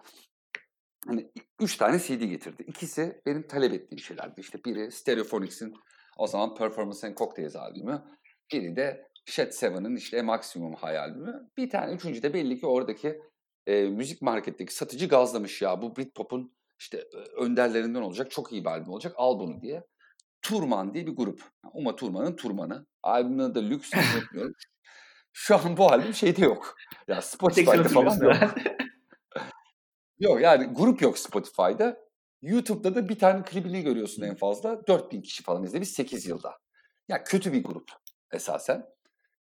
Hani 1.08 1.32
üç 1.60 1.78
tane 1.78 2.00
CD 2.00 2.24
getirdi. 2.24 2.64
İkisi 2.68 3.22
benim 3.26 3.48
talep 3.48 3.74
ettiğim 3.74 4.00
şeylerdi. 4.00 4.42
İşte 4.42 4.60
biri 4.66 4.92
Stereophonics'in 4.92 5.74
o 6.18 6.28
zaman 6.28 6.56
Performance 6.56 7.08
and 7.08 7.18
Cocktails 7.18 7.56
albümü. 7.56 8.04
Biri 8.54 8.76
de 8.76 9.09
Shed 9.30 9.52
Seven'ın 9.52 9.96
işte 9.96 10.22
Maximum 10.22 10.74
High 10.74 11.00
albümü. 11.02 11.50
Bir 11.58 11.70
tane 11.70 11.94
üçüncü 11.94 12.24
de 12.24 12.34
belli 12.34 12.60
ki 12.60 12.66
oradaki 12.66 13.22
e, 13.68 13.82
müzik 13.84 14.22
marketteki 14.22 14.76
satıcı 14.76 15.08
gazlamış 15.08 15.62
ya. 15.62 15.82
Bu 15.82 15.96
Britpop'un 15.96 16.56
işte 16.80 16.98
e, 16.98 17.18
önderlerinden 17.42 18.02
olacak. 18.02 18.32
Çok 18.32 18.52
iyi 18.52 18.66
bir 18.66 18.70
albüm 18.70 18.94
olacak. 18.94 19.14
Al 19.18 19.40
bunu 19.40 19.62
diye. 19.62 19.84
Turman 20.42 20.94
diye 20.94 21.08
bir 21.08 21.16
grup. 21.16 21.44
Uma 21.74 21.96
Turman'ın 21.96 22.36
Turman'ı. 22.36 22.86
Albümün 23.04 23.40
adı 23.40 23.56
da 23.56 23.60
Lüks 23.60 23.92
unutmuyorum. 23.94 24.54
Şu 25.34 25.56
an 25.56 25.78
bu 25.78 25.92
albüm 25.92 26.14
şeyde 26.14 26.46
yok. 26.46 26.76
Ya 27.08 27.22
Spotify'da 27.22 27.84
falan 27.84 28.20
yok. 28.22 28.36
Yok 30.20 30.42
yani 30.42 30.66
grup 30.66 31.02
yok 31.02 31.18
Spotify'da. 31.18 31.98
YouTube'da 32.42 32.96
da 32.96 33.10
bir 33.10 33.20
tane 33.20 33.44
klibini 33.44 33.84
görüyorsun 33.84 34.24
en 34.24 34.36
fazla. 34.36 34.88
4000 34.88 35.22
kişi 35.22 35.44
falan 35.44 35.64
izlemiş 35.64 35.90
8 35.90 36.26
yılda. 36.26 36.58
Ya 37.08 37.24
kötü 37.24 37.54
bir 37.54 37.64
grup 37.64 37.92
esasen. 38.32 38.86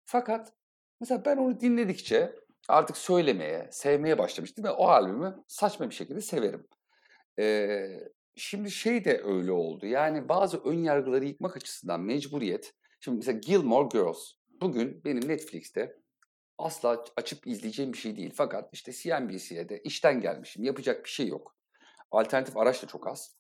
Fakat 0.06 0.54
mesela 1.00 1.26
ben 1.26 1.38
onu 1.38 1.60
dinledikçe 1.60 2.36
artık 2.70 2.98
söylemeye, 2.98 3.68
sevmeye 3.72 4.18
başlamıştım 4.18 4.66
ve 4.66 4.70
o 4.70 4.88
albümü 4.88 5.44
saçma 5.48 5.90
bir 5.90 5.96
şekilde 5.96 6.22
severim. 6.22 6.68
Ee, 7.40 7.88
şimdi 8.36 8.72
şey 8.72 9.06
de 9.06 9.22
öyle 9.24 9.52
oldu. 9.52 9.86
Yani 9.86 10.30
bazı 10.30 10.64
ön 10.64 10.84
yargıları 10.84 11.26
yıkmak 11.26 11.58
açısından 11.58 12.02
mecburiyet. 12.02 12.74
Şimdi 13.00 13.18
mesela 13.18 13.40
Gilmore 13.40 13.88
Girls. 13.88 14.32
Bugün 14.62 15.04
benim 15.06 15.30
Netflix'te 15.30 15.96
asla 16.58 17.04
açıp 17.16 17.48
izleyeceğim 17.48 17.94
bir 17.94 17.98
şey 17.98 18.16
değil. 18.16 18.34
Fakat 18.36 18.70
işte 18.74 18.92
CNBC'de 18.92 19.82
işten 19.84 20.22
gelmişim. 20.22 20.64
Yapacak 20.64 21.06
bir 21.06 21.10
şey 21.10 21.28
yok. 21.28 21.56
Alternatif 22.12 22.58
araç 22.58 22.84
da 22.84 22.88
çok 22.88 23.08
az. 23.08 23.36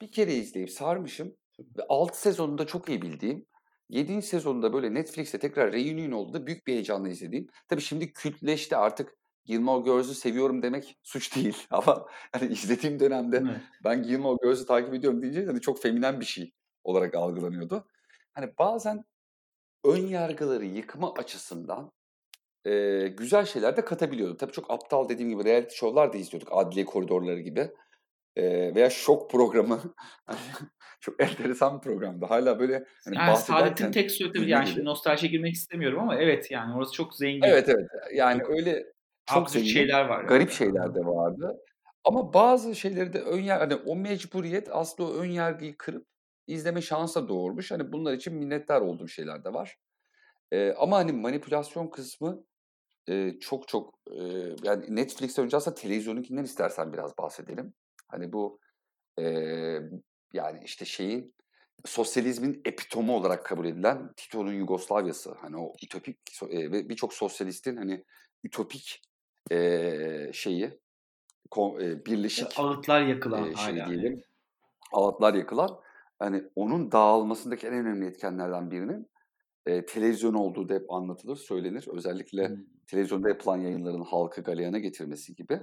Bir 0.00 0.12
kere 0.12 0.34
izleyip 0.34 0.70
sarmışım. 0.70 1.36
Ve 1.58 1.82
6 1.88 2.20
sezonunda 2.20 2.66
çok 2.66 2.88
iyi 2.88 3.02
bildiğim. 3.02 3.46
7. 3.88 4.22
sezonunda 4.22 4.72
böyle 4.72 4.94
Netflix'te 4.94 5.38
tekrar 5.38 5.72
reunion 5.72 6.12
olduğunda 6.12 6.46
büyük 6.46 6.66
bir 6.66 6.72
heyecanla 6.72 7.08
izlediğim. 7.08 7.46
Tabii 7.68 7.80
şimdi 7.80 8.12
kültleşti 8.12 8.76
artık 8.76 9.16
Gilmore 9.44 9.84
Girls'ü 9.84 10.14
seviyorum 10.14 10.62
demek 10.62 10.98
suç 11.02 11.36
değil. 11.36 11.66
Ama 11.70 12.06
hani 12.32 12.52
izlediğim 12.52 13.00
dönemde 13.00 13.44
ben 13.84 14.02
Gilmore 14.02 14.38
Girls'ü 14.42 14.66
takip 14.66 14.94
ediyorum 14.94 15.22
deyince 15.22 15.46
hani 15.46 15.60
çok 15.60 15.82
feminen 15.82 16.20
bir 16.20 16.24
şey 16.24 16.52
olarak 16.84 17.14
algılanıyordu. 17.14 17.86
Hani 18.32 18.52
bazen 18.58 19.04
ön 19.84 20.06
yargıları 20.06 20.64
yıkma 20.64 21.14
açısından 21.14 21.92
eee, 22.66 23.08
güzel 23.08 23.46
şeyler 23.46 23.76
de 23.76 23.84
katabiliyordu. 23.84 24.36
Tabii 24.36 24.52
çok 24.52 24.70
aptal 24.70 25.08
dediğim 25.08 25.30
gibi 25.30 25.44
reality 25.44 25.76
show'lar 25.76 26.12
da 26.12 26.16
izliyorduk. 26.18 26.48
Adliye 26.52 26.84
koridorları 26.86 27.40
gibi. 27.40 27.70
Eee, 28.36 28.74
veya 28.74 28.90
şok 28.90 29.30
programı. 29.30 29.80
Çok 31.00 31.22
enteresan 31.22 31.76
bir 31.76 31.80
programdı. 31.82 32.26
Hala 32.26 32.60
böyle 32.60 32.84
hani 33.04 33.16
Yani 33.16 33.36
Saadet'in 33.36 33.92
tek 33.92 34.10
söylediği 34.10 34.48
yani 34.48 34.66
şimdi 34.66 34.84
nostaljiye 34.84 35.32
girmek 35.32 35.54
istemiyorum 35.54 35.98
ama 36.00 36.16
evet 36.16 36.50
yani 36.50 36.76
orası 36.76 36.92
çok 36.92 37.14
zengin. 37.14 37.42
Evet 37.42 37.68
evet. 37.68 37.86
Yani 38.14 38.40
Çok 38.42 38.50
öyle 38.50 38.84
çok 39.26 39.50
zengin, 39.50 39.68
şeyler 39.68 40.04
var 40.04 40.24
garip 40.24 40.40
yani. 40.48 40.52
şeyler 40.52 40.94
de 40.94 41.00
vardı. 41.00 41.56
Ama 42.04 42.34
bazı 42.34 42.74
şeyleri 42.74 43.12
de 43.12 43.20
ön 43.20 43.40
yar 43.40 43.58
hani 43.58 43.74
o 43.74 43.96
mecburiyet 43.96 44.68
aslında 44.72 45.10
o 45.10 45.14
ön 45.14 45.30
yargıyı 45.30 45.76
kırıp 45.76 46.06
izleme 46.46 46.80
şansı 46.82 47.22
da 47.24 47.28
doğurmuş. 47.28 47.70
Hani 47.70 47.92
bunlar 47.92 48.12
için 48.12 48.34
minnettar 48.34 48.80
olduğum 48.80 49.08
şeyler 49.08 49.44
de 49.44 49.52
var. 49.54 49.76
Eee, 50.52 50.74
ama 50.78 50.96
hani 50.98 51.12
manipülasyon 51.12 51.88
kısmı 51.88 52.44
eee, 53.08 53.36
çok 53.40 53.68
çok 53.68 53.94
eee, 54.12 54.56
yani 54.64 54.96
Netflix'ten 54.96 55.44
önce 55.44 55.56
aslında 55.56 55.74
televizyonunkinden 55.76 56.44
istersen 56.44 56.92
biraz 56.92 57.18
bahsedelim. 57.18 57.74
Hani 58.08 58.32
bu 58.32 58.60
eee, 59.18 59.82
yani 60.32 60.60
işte 60.64 60.84
şeyin 60.84 61.34
sosyalizmin 61.86 62.62
epitomu 62.64 63.16
olarak 63.16 63.46
kabul 63.46 63.66
edilen 63.66 64.12
Tito'nun 64.16 64.52
Yugoslavya'sı. 64.52 65.34
Hani 65.34 65.56
o 65.58 65.72
ütopik 65.84 66.18
ve 66.42 66.88
birçok 66.88 67.14
sosyalistin 67.14 67.76
hani 67.76 68.04
ütopik 68.44 69.02
eee, 69.50 70.30
şeyi 70.34 70.80
ko- 71.50 71.82
eee, 71.82 72.06
birleşik 72.06 72.56
Ağıtlar 72.56 73.02
yakılan 73.02 73.52
eee, 73.52 73.56
şey 73.56 73.84
diyelim 73.84 74.14
Evet. 74.14 74.24
ağıtlar 74.92 75.34
yakılan 75.34 75.80
hani 76.18 76.44
onun 76.56 76.92
dağılmasındaki 76.92 77.66
en 77.66 77.74
önemli 77.74 78.06
etkenlerden 78.06 78.70
birinin 78.70 79.10
eee, 79.68 79.86
televizyon 79.86 80.34
olduğu 80.34 80.68
da 80.68 80.74
hep 80.74 80.92
anlatılır, 80.92 81.36
söylenir. 81.36 81.88
Özellikle 81.92 82.56
Hmm. 82.56 82.64
televizyonda 82.86 83.28
yapılan 83.28 83.58
yayınların 83.58 84.02
halkı 84.02 84.42
galeyana 84.42 84.78
getirmesi 84.78 85.34
gibi. 85.34 85.60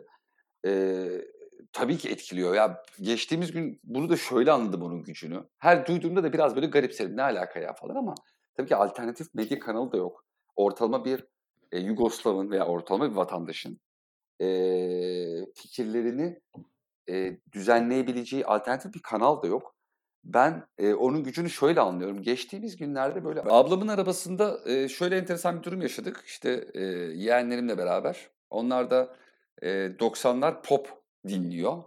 Eee, 0.66 1.26
tabii 1.74 1.98
ki 1.98 2.10
etkiliyor. 2.10 2.54
Ya 2.56 2.84
geçtiğimiz 3.02 3.52
gün 3.52 3.80
bunu 3.84 4.10
da 4.10 4.18
şöyle 4.18 4.52
anladım 4.52 4.82
onun 4.84 5.04
gücünü. 5.04 5.44
Her 5.60 5.86
duyduğumda 5.88 6.24
da 6.24 6.34
biraz 6.34 6.56
böyle 6.56 6.68
garipserim. 6.68 7.18
Ne 7.18 7.24
alaka 7.24 7.60
ya 7.60 7.74
falan 7.74 7.96
ama 7.96 8.16
tabii 8.56 8.68
ki 8.68 8.76
alternatif 8.76 9.28
medya 9.36 9.60
kanalı 9.60 9.92
da 9.92 9.98
yok. 9.98 10.26
Ortalama 10.56 11.06
bir 11.06 11.26
e, 11.72 11.80
Yugoslav'ın 11.80 12.52
veya 12.52 12.66
ortalama 12.68 13.12
bir 13.12 13.16
vatandaşın 13.16 13.80
eee, 14.40 15.46
fikirlerini 15.56 16.40
eee, 17.08 17.42
düzenleyebileceği 17.52 18.46
alternatif 18.46 18.94
bir 18.94 19.02
kanal 19.02 19.44
da 19.44 19.48
yok. 19.48 19.76
Ben 20.24 20.64
eee, 20.80 20.94
onun 20.94 21.24
gücünü 21.24 21.50
şöyle 21.50 21.82
anlıyorum. 21.82 22.22
Geçtiğimiz 22.22 22.78
günlerde 22.78 23.26
böyle 23.26 23.42
ablamın 23.42 23.88
arabasında 23.88 24.60
eee, 24.66 24.90
şöyle 24.90 25.18
enteresan 25.18 25.60
bir 25.60 25.64
durum 25.64 25.82
yaşadık. 25.82 26.24
İşte 26.26 26.68
eee, 26.76 26.82
yeğenlerimle 27.16 27.78
beraber. 27.78 28.30
Onlar 28.50 28.92
da 28.92 29.16
eee, 29.64 30.00
90'lar 30.00 30.64
pop 30.64 31.01
dinliyor. 31.28 31.84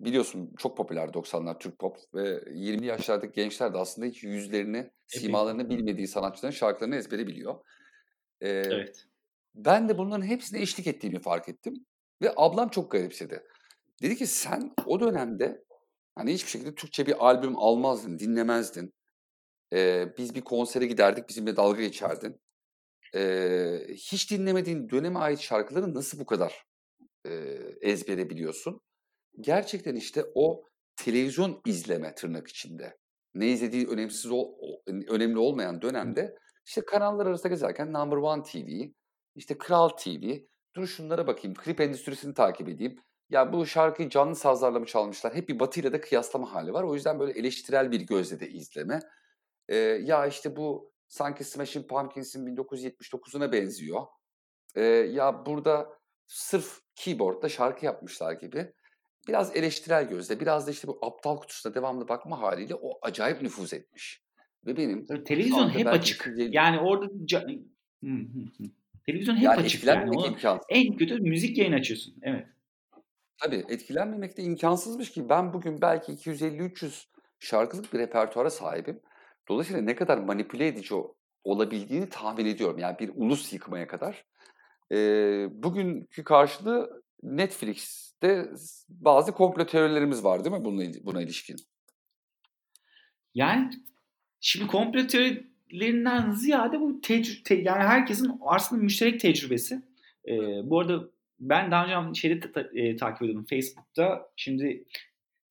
Biliyorsun 0.00 0.54
çok 0.58 0.76
popüler 0.76 1.12
90'lar 1.14 1.58
Türk 1.58 1.78
pop 1.78 1.96
ve 2.14 2.44
20'li 2.54 2.86
yaşlardaki 2.86 3.32
gençler 3.32 3.74
de 3.74 3.78
aslında 3.78 4.06
hiç 4.08 4.22
yüzlerini, 4.24 4.90
simalarını 5.06 5.70
bilmediği 5.70 6.08
sanatçıların 6.08 6.52
şarkılarını 6.54 6.96
ezbere 6.96 7.26
biliyor. 7.26 7.54
Eee, 8.42 8.72
Evet. 8.72 9.06
ben 9.54 9.88
de 9.88 9.98
bunların 9.98 10.26
hepsine 10.26 10.62
eşlik 10.62 10.86
ettiğimi 10.86 11.20
fark 11.20 11.48
ettim 11.48 11.86
ve 12.22 12.32
ablam 12.36 12.68
çok 12.68 12.90
garipsedi. 12.92 13.42
Dedi 14.02 14.16
ki 14.16 14.26
sen 14.26 14.72
o 14.86 15.00
dönemde 15.00 15.64
hani 16.16 16.34
hiçbir 16.34 16.50
şekilde 16.50 16.74
Türkçe 16.74 17.06
bir 17.06 17.26
albüm 17.26 17.58
almazdın, 17.58 18.18
dinlemezdin. 18.18 18.94
Eee, 19.72 20.14
biz 20.18 20.34
bir 20.34 20.40
konsere 20.40 20.86
giderdik, 20.86 21.28
bizimle 21.28 21.56
dalga 21.56 21.82
geçerdin. 21.82 22.40
e, 23.16 23.80
hiç 23.90 24.30
dinlemediğin 24.30 24.90
döneme 24.90 25.18
ait 25.18 25.40
şarkıları 25.40 25.94
nasıl 25.94 26.20
bu 26.20 26.26
kadar 26.26 26.64
e, 27.26 27.30
ezbere 27.80 28.30
biliyorsun? 28.30 28.80
Gerçekten 29.40 29.94
işte 29.94 30.24
o 30.34 30.64
televizyon 30.96 31.60
izleme 31.66 32.14
tırnak 32.14 32.48
içinde. 32.48 32.96
Ne 33.34 33.48
izlediği 33.48 33.88
önemsiz 33.88 34.30
ol, 34.30 34.54
önemli 34.86 35.38
olmayan 35.38 35.82
dönemde 35.82 36.36
işte 36.66 36.84
kanallar 36.84 37.26
arasında 37.26 37.48
gezerken 37.48 37.92
Number 37.92 38.16
One 38.16 38.42
TV, 38.42 38.68
işte 39.34 39.58
Kral 39.58 39.88
TV, 39.88 40.38
dur 40.76 40.86
şunlara 40.86 41.26
bakayım, 41.26 41.54
klip 41.54 41.80
endüstrisini 41.80 42.34
takip 42.34 42.68
edeyim. 42.68 42.96
Ya 43.30 43.52
bu 43.52 43.66
şarkıyı 43.66 44.10
canlı 44.10 44.36
sazlarla 44.36 44.78
mı 44.78 44.86
çalmışlar? 44.86 45.34
Hep 45.34 45.48
bir 45.48 45.60
batıyla 45.60 45.92
da 45.92 46.00
kıyaslama 46.00 46.54
hali 46.54 46.72
var. 46.72 46.82
O 46.82 46.94
yüzden 46.94 47.18
böyle 47.18 47.38
eleştirel 47.38 47.90
bir 47.90 48.00
gözle 48.00 48.40
de 48.40 48.48
izleme. 48.48 49.00
Ee, 49.68 49.76
ya 49.76 50.26
işte 50.26 50.56
bu 50.56 50.92
sanki 51.08 51.44
Smashing 51.44 51.88
Pumpkins'in 51.88 52.46
1979'una 52.46 53.52
benziyor. 53.52 54.06
Ee, 54.74 54.82
ya 54.82 55.46
burada 55.46 55.99
sırf 56.30 56.80
keyboardla 56.96 57.48
şarkı 57.48 57.86
yapmışlar 57.86 58.32
gibi. 58.32 58.72
Biraz 59.28 59.56
eleştirel 59.56 60.08
gözle, 60.08 60.40
biraz 60.40 60.66
da 60.66 60.70
işte 60.70 60.88
bu 60.88 60.98
aptal 61.02 61.36
kutusuna 61.36 61.74
devamlı 61.74 62.08
bakma 62.08 62.40
haliyle 62.40 62.74
o 62.74 62.98
acayip 63.02 63.42
nüfuz 63.42 63.72
etmiş. 63.74 64.22
Ve 64.66 64.76
benim 64.76 65.06
Tabii 65.06 65.24
televizyon 65.24 65.68
hep 65.68 65.86
açık. 65.86 66.24
Güzel... 66.24 66.52
Yani 66.52 66.80
orada 66.80 67.06
televizyon 69.06 69.36
hep 69.36 69.42
yani 69.42 69.60
açık 69.60 69.84
yani. 69.84 70.10
O 70.18 70.36
en 70.68 70.96
kötü 70.96 71.20
müzik 71.20 71.58
yayın 71.58 71.72
açıyorsun. 71.72 72.14
Evet. 72.22 72.46
Tabii 73.38 73.64
etkilenmemek 73.68 74.36
de 74.36 74.42
imkansızmış 74.42 75.10
ki 75.10 75.28
ben 75.28 75.52
bugün 75.52 75.80
belki 75.80 76.12
250-300 76.12 77.04
şarkılık 77.38 77.92
bir 77.92 77.98
repertuara 77.98 78.50
sahibim. 78.50 79.00
Dolayısıyla 79.48 79.82
ne 79.82 79.94
kadar 79.94 80.18
manipüle 80.18 80.66
edici 80.66 80.94
olabildiğini 81.44 82.08
tahmin 82.08 82.46
ediyorum. 82.46 82.78
Yani 82.78 82.98
bir 82.98 83.10
ulus 83.14 83.52
yıkmaya 83.52 83.86
kadar. 83.86 84.24
E, 84.92 84.96
bugünkü 85.50 86.24
karşılığı 86.24 87.02
Netflix'te 87.22 88.48
bazı 88.88 89.32
komplo 89.32 89.66
teorilerimiz 89.66 90.24
var 90.24 90.44
değil 90.44 90.56
mi 90.56 90.64
buna, 90.64 90.82
buna 91.04 91.22
ilişkin? 91.22 91.56
Yani 93.34 93.70
şimdi 94.40 94.66
komplo 94.66 95.06
teorilerinden 95.06 96.30
ziyade 96.30 96.80
bu 96.80 97.00
tecrübe, 97.00 97.42
te, 97.42 97.54
yani 97.54 97.82
herkesin 97.82 98.32
aslında 98.40 98.82
müşterek 98.82 99.20
tecrübesi. 99.20 99.82
E, 100.28 100.34
bu 100.64 100.80
arada 100.80 101.08
ben 101.40 101.70
daha 101.70 102.00
önce 102.00 102.20
şeyde 102.20 102.52
ta, 102.52 102.60
e, 102.74 102.96
takip 102.96 103.22
ediyordum 103.22 103.46
Facebook'ta. 103.50 104.30
Şimdi 104.36 104.84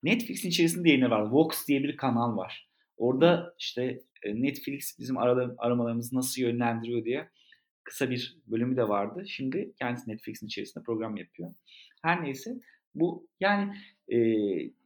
Netflix'in 0.02 0.48
içerisinde 0.48 0.88
yayınları 0.88 1.10
var. 1.10 1.30
Vox 1.30 1.68
diye 1.68 1.82
bir 1.82 1.96
kanal 1.96 2.36
var. 2.36 2.68
Orada 2.96 3.54
işte 3.58 4.02
Netflix 4.26 4.98
bizim 4.98 5.18
arada, 5.18 5.54
aramalarımızı 5.58 6.16
nasıl 6.16 6.42
yönlendiriyor 6.42 7.04
diye 7.04 7.28
kısa 7.90 8.10
bir 8.10 8.38
bölümü 8.46 8.76
de 8.76 8.88
vardı. 8.88 9.24
Şimdi 9.28 9.72
kendisi 9.78 10.10
Netflix'in 10.10 10.46
içerisinde 10.46 10.84
program 10.84 11.16
yapıyor. 11.16 11.50
Her 12.02 12.22
neyse 12.22 12.50
bu 12.94 13.28
yani 13.40 13.74
e, 14.08 14.18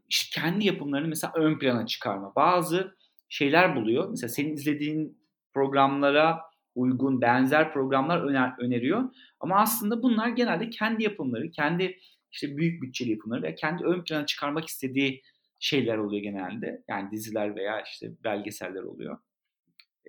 işte 0.09 0.41
kendi 0.41 0.67
yapımlarını 0.67 1.09
mesela 1.09 1.33
ön 1.37 1.59
plana 1.59 1.87
çıkarma. 1.87 2.35
Bazı 2.37 2.97
şeyler 3.29 3.77
buluyor. 3.77 4.11
Mesela 4.11 4.29
senin 4.29 4.53
izlediğin 4.53 5.19
programlara 5.55 6.41
uygun 6.75 7.21
benzer 7.21 7.73
programlar 7.73 8.21
öner, 8.23 8.53
öneriyor. 8.59 9.15
Ama 9.41 9.57
aslında 9.61 10.03
bunlar 10.03 10.29
genelde 10.29 10.71
kendi 10.71 11.03
yapımları, 11.03 11.51
kendi 11.51 11.99
işte 12.33 12.57
büyük 12.57 12.83
bütçeli 12.83 13.11
yapımları 13.11 13.43
veya 13.43 13.55
kendi 13.55 13.85
ön 13.85 14.05
plana 14.05 14.27
çıkarmak 14.27 14.67
istediği 14.67 15.23
şeyler 15.59 15.99
oluyor 15.99 16.23
genelde. 16.23 16.85
Yani 16.89 17.11
diziler 17.11 17.57
veya 17.57 17.83
işte 17.83 18.11
belgeseller 18.25 18.83
oluyor. 18.83 19.19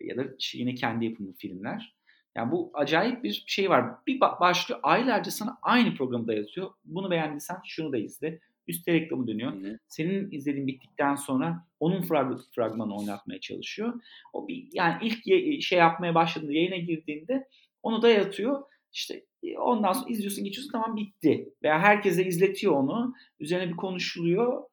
Ya 0.02 0.18
da 0.18 0.24
yine 0.54 0.76
kendi 0.76 1.06
yapımı 1.06 1.34
filmler. 1.34 1.95
Yani 2.36 2.52
bu 2.52 2.72
acayip 2.74 3.24
bir 3.24 3.44
şey 3.48 3.70
var. 3.70 3.86
Bir 4.08 4.20
başlıyor 4.20 4.80
aylarca 4.84 5.32
sana 5.32 5.58
aynı 5.62 5.96
programı 5.96 6.28
dayatıyor. 6.28 6.70
Bunu 6.86 7.12
beğendiysen 7.12 7.58
şunu 7.66 7.92
da 7.94 7.98
izle. 7.98 8.40
Üstte 8.68 8.94
reklamı 8.94 9.28
dönüyor. 9.28 9.54
Hı. 9.54 9.80
Senin 9.88 10.32
izlediğin 10.32 10.68
bittikten 10.68 11.16
sonra 11.16 11.66
onun 11.80 12.02
frag 12.02 12.40
fragmanı 12.56 12.98
oynatmaya 12.98 13.40
çalışıyor. 13.40 13.94
O 14.34 14.48
bir 14.48 14.68
yani 14.74 14.98
ilk 15.02 15.64
şey 15.64 15.80
yapmaya 15.80 16.16
başladığında 16.16 16.54
yayına 16.54 16.78
girdiğinde 16.78 17.48
onu 17.84 18.02
dayatıyor. 18.02 18.64
İşte 18.94 19.26
e, 19.44 19.58
ondan 19.58 19.94
sonra 19.94 20.10
izliyorsun 20.10 20.44
geçiyorsun 20.44 20.72
tamam 20.72 20.96
bitti. 20.96 21.54
Veya 21.64 21.80
herkese 21.80 22.26
izletiyor 22.26 22.74
onu. 22.74 23.14
Üzerine 23.40 23.72
bir 23.72 23.76
konuşuluyor 23.76 24.64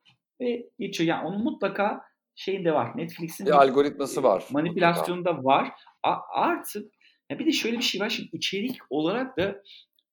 ve 0.41 0.69
geçiyor. 0.79 1.09
Yani 1.09 1.27
onun 1.27 1.45
mutlaka 1.45 2.03
şeyinde 2.35 2.73
var. 2.75 2.97
Netflix'in 2.97 3.47
bir 3.47 3.63
algoritması 3.63 4.23
var. 4.23 4.45
Manipülasyonunda 4.51 5.45
var. 5.45 5.73
A- 6.03 6.21
artık 6.33 6.93
ya 7.33 7.39
bir 7.39 7.47
de 7.47 7.53
şöyle 7.53 7.79
bir 7.79 7.83
şey 7.83 8.01
var. 8.01 8.11
Şimdi 8.11 8.29
içerik 8.33 8.77
olarak 8.91 9.39
da 9.39 9.63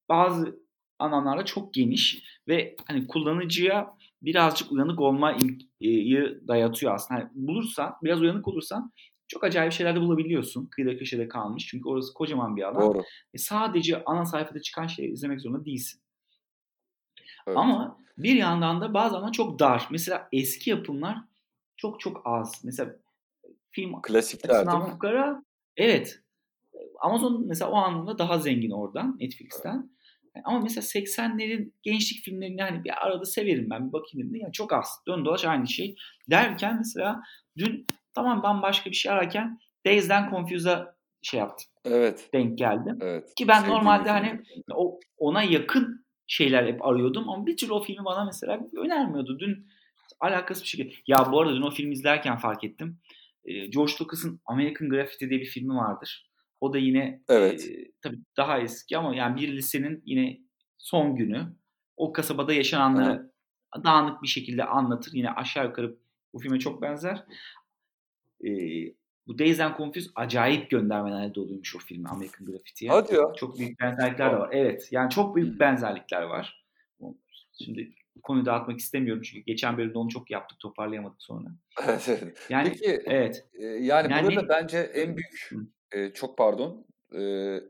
bazı 0.09 0.59
alanlarda 0.99 1.45
çok 1.45 1.73
geniş 1.73 2.23
ve 2.47 2.75
hani 2.87 3.07
kullanıcıya 3.07 3.87
birazcık 4.21 4.71
uyanık 4.71 4.99
olmayı 4.99 5.59
dayatıyor 6.47 6.93
aslında. 6.93 7.19
Yani 7.19 7.29
bulursan, 7.33 7.95
biraz 8.03 8.21
uyanık 8.21 8.47
olursan 8.47 8.91
çok 9.27 9.43
acayip 9.43 9.73
şeyler 9.73 9.95
de 9.95 10.01
bulabiliyorsun. 10.01 10.65
Kıyıda 10.65 10.97
köşede 10.97 11.27
kalmış. 11.27 11.67
Çünkü 11.67 11.89
orası 11.89 12.13
kocaman 12.13 12.55
bir 12.55 12.63
alan. 12.63 12.81
Doğru. 12.81 13.03
E 13.33 13.37
sadece 13.37 14.03
ana 14.03 14.25
sayfada 14.25 14.61
çıkan 14.61 14.87
şeyleri 14.87 15.13
izlemek 15.13 15.41
zorunda 15.41 15.65
değilsin. 15.65 16.01
Evet. 17.47 17.57
Ama 17.57 17.99
bir 18.17 18.35
yandan 18.35 18.81
da 18.81 18.93
bazen 18.93 19.31
çok 19.31 19.59
dar. 19.59 19.87
Mesela 19.91 20.27
eski 20.31 20.69
yapımlar 20.69 21.17
çok 21.77 21.99
çok 21.99 22.21
az. 22.25 22.61
Mesela 22.63 22.95
film 23.71 24.01
klasikler 24.01 24.65
mi? 24.65 24.91
Fukara, 24.91 25.43
evet. 25.77 26.21
Amazon 27.01 27.47
mesela 27.47 27.71
o 27.71 27.75
anlamda 27.75 28.17
daha 28.17 28.39
zengin 28.39 28.71
oradan 28.71 29.17
Netflix'ten. 29.19 29.89
Ama 30.43 30.59
mesela 30.59 30.81
80'lerin 30.81 31.71
gençlik 31.83 32.23
filmlerini 32.23 32.61
hani 32.61 32.83
bir 32.83 33.07
arada 33.07 33.25
severim 33.25 33.67
ben 33.69 33.87
bir 33.87 33.93
bakayım 33.93 34.29
dedim. 34.29 34.41
Yani 34.41 34.53
çok 34.53 34.73
az. 34.73 34.87
Dön 35.07 35.25
dolaş 35.25 35.45
aynı 35.45 35.67
şey. 35.67 35.95
Derken 36.29 36.77
mesela 36.77 37.21
dün 37.57 37.87
tamam 38.13 38.43
ben 38.43 38.61
başka 38.61 38.89
bir 38.89 38.95
şey 38.95 39.11
ararken 39.11 39.59
Dazed'den 39.85 40.29
Confuse'a 40.29 40.95
şey 41.21 41.39
yaptım. 41.39 41.67
Evet. 41.85 42.29
Denk 42.33 42.57
geldim. 42.57 42.97
Evet. 43.01 43.35
Ki 43.35 43.47
ben 43.47 43.59
Sevdiğim 43.59 43.77
normalde 43.77 44.09
hani 44.09 44.41
o 44.73 44.99
ona 45.17 45.43
yakın 45.43 46.05
şeyler 46.27 46.67
hep 46.67 46.85
arıyordum 46.85 47.29
ama 47.29 47.45
bir 47.45 47.57
türlü 47.57 47.73
o 47.73 47.83
filmi 47.83 48.05
bana 48.05 48.25
mesela 48.25 48.59
önermiyordu. 48.77 49.39
Dün 49.39 49.67
alakası 50.19 50.61
bir 50.61 50.67
şekilde. 50.67 50.93
Ya 51.07 51.31
bu 51.31 51.41
arada 51.41 51.55
dün 51.55 51.61
o 51.61 51.71
filmi 51.71 51.93
izlerken 51.93 52.37
fark 52.37 52.63
ettim. 52.63 52.99
George 53.45 53.93
Lucas'ın 54.01 54.41
American 54.45 54.89
Graffiti 54.89 55.29
diye 55.29 55.39
bir 55.39 55.45
filmi 55.45 55.75
vardır. 55.75 56.28
O 56.61 56.73
da 56.73 56.77
yine 56.77 57.21
evet. 57.29 57.67
e, 57.69 57.91
tabii 58.01 58.19
daha 58.37 58.59
eski 58.59 58.97
ama 58.97 59.15
yani 59.15 59.41
bir 59.41 59.57
lisenin 59.57 60.03
yine 60.05 60.39
son 60.77 61.15
günü 61.15 61.47
o 61.97 62.13
kasabada 62.13 62.53
yaşananları 62.53 63.31
evet. 63.75 63.85
dağınık 63.85 64.23
bir 64.23 64.27
şekilde 64.27 64.63
anlatır. 64.63 65.11
Yine 65.13 65.31
aşağı 65.31 65.65
yukarı 65.65 65.97
bu 66.33 66.39
filme 66.39 66.59
çok 66.59 66.81
benzer. 66.81 67.23
E, 68.45 68.49
bu 69.27 69.39
Days 69.39 69.59
and 69.59 69.77
Confused 69.77 70.11
acayip 70.15 70.69
göndermelerle 70.69 71.35
doluymuş 71.35 71.75
o 71.75 71.79
filmi 71.79 72.09
American 72.09 72.45
Graffiti'ye. 72.45 72.91
Hadi 72.91 73.15
ya. 73.15 73.33
Çok 73.37 73.59
büyük 73.59 73.79
benzerlikler 73.79 74.31
de 74.31 74.37
var. 74.37 74.49
Evet. 74.51 74.87
Yani 74.91 75.09
çok 75.09 75.35
büyük 75.35 75.59
benzerlikler 75.59 76.21
var. 76.21 76.65
Şimdi 77.63 77.93
konuyu 78.23 78.45
dağıtmak 78.45 78.79
istemiyorum 78.79 79.23
çünkü 79.25 79.45
geçen 79.45 79.77
bölümde 79.77 79.97
onu 79.97 80.09
çok 80.09 80.31
yaptık 80.31 80.59
toparlayamadık 80.59 81.21
sonra. 81.21 81.49
yani 82.49 82.69
Peki, 82.69 83.01
evet. 83.05 83.45
Yani, 83.79 84.11
yani 84.13 84.27
burada 84.27 84.49
bence 84.49 84.77
en 84.77 85.17
büyük 85.17 85.49
e, 85.91 86.13
çok 86.13 86.37
pardon 86.37 86.85
e, 87.15 87.21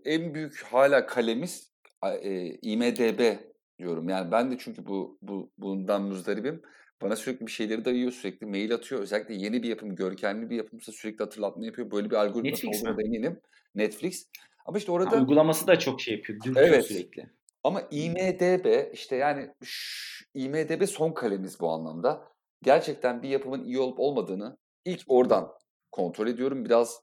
en 0.06 0.34
büyük 0.34 0.64
hala 0.64 1.06
kalemiz 1.06 1.74
e, 2.22 2.46
IMDB 2.62 3.38
diyorum. 3.80 4.10
Yani 4.10 4.32
ben 4.32 4.52
de 4.52 4.58
çünkü 4.58 4.86
bu, 4.86 5.18
bu 5.22 5.52
bundan 5.58 6.02
muzdaribim. 6.02 6.62
Bana 7.02 7.16
sürekli 7.16 7.48
bir 7.48 7.52
şeyleri 7.52 7.86
dayıyor, 7.86 8.12
sürekli 8.12 8.46
mail 8.46 8.74
atıyor. 8.74 9.02
Özellikle 9.02 9.34
yeni 9.34 9.64
bir 9.64 9.70
yapım, 9.70 9.96
görkemli 9.96 10.50
bir 10.50 10.56
yapımsa 10.56 10.92
sürekli 10.92 11.24
hatırlatma 11.24 11.66
yapıyor. 11.66 11.92
Böyle 11.92 12.10
bir 12.10 12.16
algoritması 12.16 12.68
olduğuna 12.68 12.98
da 12.98 13.02
eminim. 13.02 13.40
Netflix. 13.76 14.28
Ama 14.66 14.78
işte 14.78 14.92
orada... 14.92 15.12
Ha, 15.12 15.20
uygulaması 15.20 15.68
da 15.68 15.80
çok 15.80 16.02
şey 16.02 16.14
yapıyor, 16.14 16.40
evet. 16.56 16.86
sürekli. 16.86 17.30
Ama 17.64 17.82
IMDB 17.92 18.94
işte 18.94 19.16
yani 19.16 19.50
şş, 19.64 20.24
IMDB 20.34 20.86
son 20.86 21.12
kalemiz 21.12 21.60
bu 21.60 21.70
anlamda. 21.70 22.28
Gerçekten 22.64 23.24
bir 23.24 23.30
yapımın 23.30 23.64
iyi 23.64 23.80
olup 23.80 24.00
olmadığını 24.00 24.58
ilk 24.86 25.02
oradan 25.08 25.52
kontrol 25.92 26.28
ediyorum. 26.28 26.66
Biraz 26.66 27.02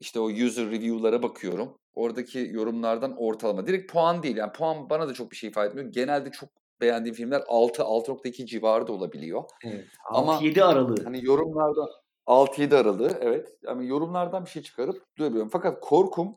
işte 0.00 0.20
o 0.20 0.24
user 0.24 0.70
review'lara 0.70 1.22
bakıyorum. 1.22 1.78
Oradaki 1.94 2.48
yorumlardan 2.52 3.16
ortalama. 3.16 3.66
Direkt 3.66 3.92
puan 3.92 4.22
değil. 4.22 4.36
Yani 4.36 4.52
puan 4.52 4.90
bana 4.90 5.08
da 5.08 5.14
çok 5.14 5.30
bir 5.30 5.36
şey 5.36 5.50
ifade 5.50 5.68
etmiyor. 5.68 5.92
Genelde 5.92 6.30
çok 6.30 6.48
beğendiğim 6.80 7.14
filmler 7.14 7.42
6 7.48 7.82
6.2 7.82 8.46
civarı 8.46 8.86
da 8.86 8.92
olabiliyor. 8.92 9.44
Evet. 9.64 9.84
6-7 10.10 10.62
aralığı. 10.64 11.04
Hani 11.04 11.24
yorumlarda 11.24 11.88
6-7 12.26 12.76
aralığı 12.76 13.18
evet. 13.20 13.48
Yani 13.62 13.88
yorumlardan 13.88 14.44
bir 14.44 14.50
şey 14.50 14.62
çıkarıp 14.62 15.16
duyabiliyorum. 15.16 15.50
Fakat 15.50 15.80
korkum 15.80 16.36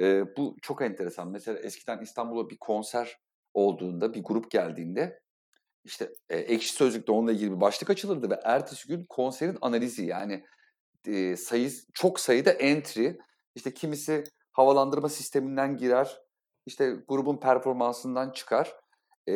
e, 0.00 0.36
bu 0.36 0.56
çok 0.62 0.82
enteresan. 0.82 1.28
Mesela 1.28 1.58
eskiden 1.58 1.98
İstanbul'a 1.98 2.50
bir 2.50 2.58
konser 2.58 3.18
olduğunda, 3.54 4.14
bir 4.14 4.22
grup 4.22 4.50
geldiğinde 4.50 5.22
işte 5.84 6.12
e, 6.28 6.36
ekşi 6.36 6.72
sözlükte 6.72 7.12
onunla 7.12 7.32
ilgili 7.32 7.52
bir 7.56 7.60
başlık 7.60 7.90
açılırdı 7.90 8.30
ve 8.30 8.40
ertesi 8.44 8.88
gün 8.88 9.04
konserin 9.08 9.58
analizi 9.60 10.06
yani 10.06 10.44
e, 11.06 11.36
sayı 11.36 11.70
çok 11.94 12.20
sayıda 12.20 12.50
entry 12.50 13.16
işte 13.54 13.74
kimisi 13.74 14.24
havalandırma 14.52 15.08
sisteminden 15.08 15.76
girer. 15.76 16.20
İşte 16.66 16.96
grubun 17.08 17.36
performansından 17.36 18.30
çıkar. 18.30 18.76
E, 19.28 19.34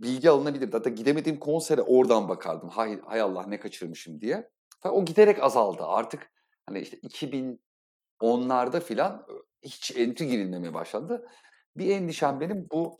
bilgi 0.00 0.30
alınabilir. 0.30 0.72
Hatta 0.72 0.90
gidemediğim 0.90 1.38
konsere 1.38 1.82
oradan 1.82 2.28
bakardım. 2.28 2.68
Hay, 2.68 3.00
hay 3.00 3.20
Allah 3.20 3.46
ne 3.46 3.60
kaçırmışım 3.60 4.20
diye. 4.20 4.50
O 4.84 5.04
giderek 5.04 5.42
azaldı. 5.42 5.82
Artık 5.82 6.30
hani 6.66 6.80
işte 6.80 6.96
2010'larda 6.96 8.80
filan 8.80 9.26
hiç 9.62 9.96
entry 9.96 10.26
girilmemeye 10.26 10.74
başlandı. 10.74 11.28
Bir 11.76 11.90
endişem 11.90 12.40
benim 12.40 12.66
bu 12.72 12.98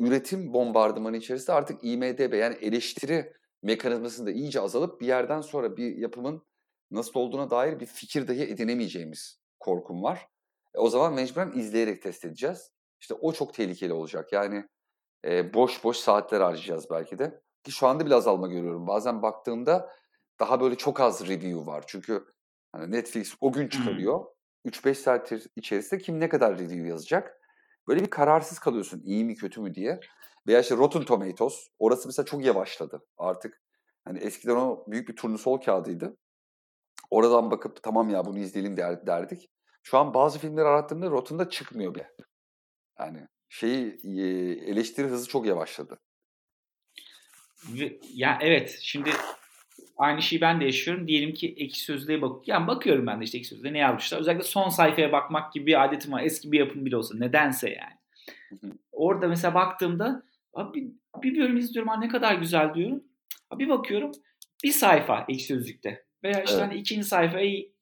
üretim 0.00 0.52
bombardımanı 0.52 1.16
içerisinde 1.16 1.52
artık 1.52 1.84
IMDB 1.84 2.34
yani 2.34 2.56
eleştiri 2.60 3.32
mekanizmasını 3.62 4.26
da 4.26 4.30
iyice 4.30 4.60
azalıp 4.60 5.00
bir 5.00 5.06
yerden 5.06 5.40
sonra 5.40 5.76
bir 5.76 5.96
yapımın 5.96 6.42
nasıl 6.90 7.20
olduğuna 7.20 7.50
dair 7.50 7.80
bir 7.80 7.86
fikir 7.86 8.28
dahi 8.28 8.42
edinemeyeceğimiz 8.42 9.40
korkum 9.60 10.02
var. 10.02 10.28
E, 10.74 10.78
o 10.78 10.88
zaman 10.88 11.14
mecburen 11.14 11.52
izleyerek 11.52 12.02
test 12.02 12.24
edeceğiz. 12.24 12.72
İşte 13.00 13.14
o 13.14 13.32
çok 13.32 13.54
tehlikeli 13.54 13.92
olacak. 13.92 14.32
Yani 14.32 14.64
e, 15.24 15.54
boş 15.54 15.84
boş 15.84 15.96
saatler 15.96 16.40
harcayacağız 16.40 16.90
belki 16.90 17.18
de. 17.18 17.40
Ki 17.64 17.72
şu 17.72 17.86
anda 17.86 18.06
bile 18.06 18.14
azalma 18.14 18.46
görüyorum. 18.46 18.86
Bazen 18.86 19.22
baktığımda 19.22 19.90
daha 20.40 20.60
böyle 20.60 20.74
çok 20.74 21.00
az 21.00 21.28
review 21.28 21.66
var. 21.66 21.84
Çünkü 21.86 22.24
hani 22.72 22.92
Netflix 22.92 23.34
o 23.40 23.52
gün 23.52 23.68
çıkarıyor. 23.68 24.24
3-5 24.66 24.94
saat 24.94 25.32
içerisinde 25.56 26.00
kim 26.00 26.20
ne 26.20 26.28
kadar 26.28 26.58
review 26.58 26.88
yazacak. 26.88 27.40
Böyle 27.88 28.00
bir 28.00 28.10
kararsız 28.10 28.58
kalıyorsun 28.58 29.02
iyi 29.04 29.24
mi 29.24 29.34
kötü 29.34 29.60
mü 29.60 29.74
diye. 29.74 30.00
Veya 30.46 30.60
işte 30.60 30.76
Rotten 30.76 31.04
Tomatoes 31.04 31.68
orası 31.78 32.08
mesela 32.08 32.26
çok 32.26 32.44
yavaşladı 32.44 33.06
artık. 33.18 33.62
Hani 34.04 34.18
eskiden 34.18 34.56
o 34.56 34.84
büyük 34.86 35.08
bir 35.08 35.16
turnusol 35.16 35.60
kağıdıydı. 35.60 36.16
Oradan 37.10 37.50
bakıp 37.50 37.82
tamam 37.82 38.10
ya 38.10 38.24
bunu 38.24 38.38
izleyelim 38.38 38.76
der, 38.76 39.06
derdik. 39.06 39.50
Şu 39.82 39.98
an 39.98 40.14
bazı 40.14 40.38
filmleri 40.38 40.66
arattığımda 40.66 41.10
Rotten'da 41.10 41.50
çıkmıyor 41.50 41.94
bile. 41.94 42.10
Yani 42.98 43.28
şeyi 43.48 43.98
eleştiri 44.66 45.06
hızı 45.06 45.28
çok 45.28 45.46
yavaşladı. 45.46 45.98
Ya 48.14 48.38
evet 48.40 48.78
şimdi 48.82 49.10
aynı 49.96 50.22
şeyi 50.22 50.40
ben 50.40 50.60
de 50.60 50.64
yaşıyorum. 50.64 51.08
Diyelim 51.08 51.34
ki 51.34 51.54
ekşi 51.56 51.80
sözlüğe 51.80 52.22
bak. 52.22 52.48
Yani 52.48 52.66
bakıyorum 52.66 53.06
ben 53.06 53.20
de 53.20 53.24
işte 53.24 53.38
ekşi 53.38 53.48
sözlüğe 53.48 53.72
ne 53.72 53.78
yazmışlar. 53.78 54.20
Özellikle 54.20 54.44
son 54.44 54.68
sayfaya 54.68 55.12
bakmak 55.12 55.52
gibi 55.52 55.66
bir 55.66 55.84
adetim 55.84 56.12
var. 56.12 56.22
Eski 56.22 56.52
bir 56.52 56.58
yapım 56.58 56.86
bile 56.86 56.96
olsa. 56.96 57.18
Nedense 57.18 57.70
yani. 57.70 57.98
Orada 58.92 59.28
mesela 59.28 59.54
baktığımda 59.54 60.22
abi 60.54 60.92
bir 61.22 61.38
bölüm 61.38 61.56
izliyorum. 61.56 62.00
ne 62.00 62.08
kadar 62.08 62.34
güzel 62.34 62.74
diyorum. 62.74 63.04
Abi 63.50 63.64
bir 63.64 63.68
bakıyorum 63.70 64.12
bir 64.64 64.72
sayfa 64.72 65.26
ekşi 65.28 65.46
sözlükte. 65.46 66.07
Veya 66.22 66.42
işte 66.42 66.56
evet. 66.56 66.66
hani 66.66 66.80
ikinci 66.80 67.04
sayfayı 67.04 67.72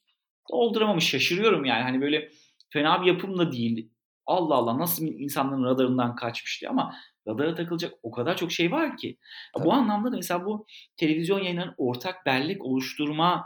dolduramamış 0.50 1.04
şaşırıyorum 1.04 1.64
yani. 1.64 1.82
Hani 1.82 2.00
böyle 2.00 2.30
fena 2.68 3.02
bir 3.02 3.06
yapım 3.06 3.38
da 3.38 3.52
değil. 3.52 3.90
Allah 4.26 4.54
Allah 4.54 4.78
nasıl 4.78 5.06
insanların 5.06 5.64
radarından 5.64 6.16
kaçmış 6.16 6.60
diye 6.60 6.68
ama 6.70 6.94
radara 7.28 7.54
takılacak 7.54 7.94
o 8.02 8.10
kadar 8.10 8.36
çok 8.36 8.52
şey 8.52 8.72
var 8.72 8.96
ki. 8.96 9.18
Tabii. 9.54 9.64
Bu 9.64 9.72
anlamda 9.72 10.12
da 10.12 10.16
mesela 10.16 10.44
bu 10.44 10.66
televizyon 10.96 11.40
yayınlarının 11.40 11.74
ortak 11.76 12.26
bellek 12.26 12.64
oluşturma 12.64 13.44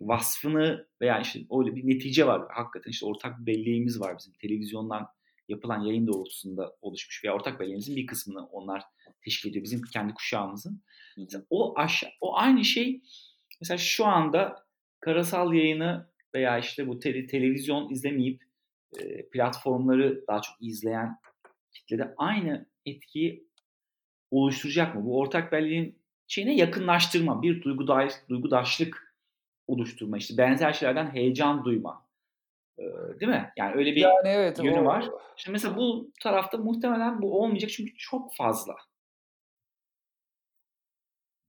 vasfını 0.00 0.86
veya 1.00 1.20
işte 1.20 1.40
öyle 1.58 1.76
bir 1.76 1.86
netice 1.86 2.26
var. 2.26 2.42
Hakikaten 2.50 2.90
işte 2.90 3.06
ortak 3.06 3.40
bir 3.40 3.46
belleğimiz 3.46 4.00
var 4.00 4.18
bizim 4.18 4.32
televizyondan 4.32 5.06
yapılan 5.48 5.80
yayın 5.80 6.06
doğrultusunda 6.06 6.76
oluşmuş 6.82 7.24
veya 7.24 7.34
ortak 7.34 7.60
belleğimizin 7.60 7.96
bir 7.96 8.06
kısmını 8.06 8.46
onlar 8.46 8.82
teşkil 9.24 9.50
ediyor. 9.50 9.64
Bizim 9.64 9.82
kendi 9.82 10.14
kuşağımızın. 10.14 10.82
O 11.50 11.78
aşağı, 11.78 12.10
o 12.20 12.36
aynı 12.36 12.64
şey 12.64 13.02
mesela 13.60 13.78
şu 13.78 14.06
anda 14.06 14.66
karasal 15.00 15.54
yayını 15.54 16.06
veya 16.34 16.58
işte 16.58 16.88
bu 16.88 16.98
te- 16.98 17.26
televizyon 17.26 17.90
izlemeyip 17.90 18.42
e, 18.98 19.28
platformları 19.28 20.24
daha 20.28 20.42
çok 20.42 20.56
izleyen 20.60 21.18
kitlede 21.72 22.14
aynı 22.16 22.66
etkiyi 22.86 23.48
oluşturacak 24.30 24.94
mı? 24.94 25.04
Bu 25.04 25.18
ortak 25.18 25.52
belleğin 25.52 25.98
şeyine 26.26 26.56
yakınlaştırma, 26.56 27.42
bir 27.42 27.62
duygudaş, 27.62 28.12
duygudaşlık 28.28 29.16
oluşturma, 29.66 30.16
işte 30.16 30.36
benzer 30.38 30.72
şeylerden 30.72 31.14
heyecan 31.14 31.64
duyma. 31.64 32.06
Ee, 32.78 32.82
değil 33.20 33.32
mi? 33.32 33.52
Yani 33.56 33.74
öyle 33.74 33.96
bir 33.96 34.00
yani 34.00 34.28
evet, 34.28 34.58
yönü 34.64 34.80
o... 34.80 34.84
var. 34.84 35.10
Şimdi 35.36 35.52
mesela 35.52 35.76
bu 35.76 36.12
tarafta 36.22 36.58
muhtemelen 36.58 37.22
bu 37.22 37.42
olmayacak 37.42 37.70
çünkü 37.70 37.96
çok 37.96 38.34
fazla. 38.34 38.76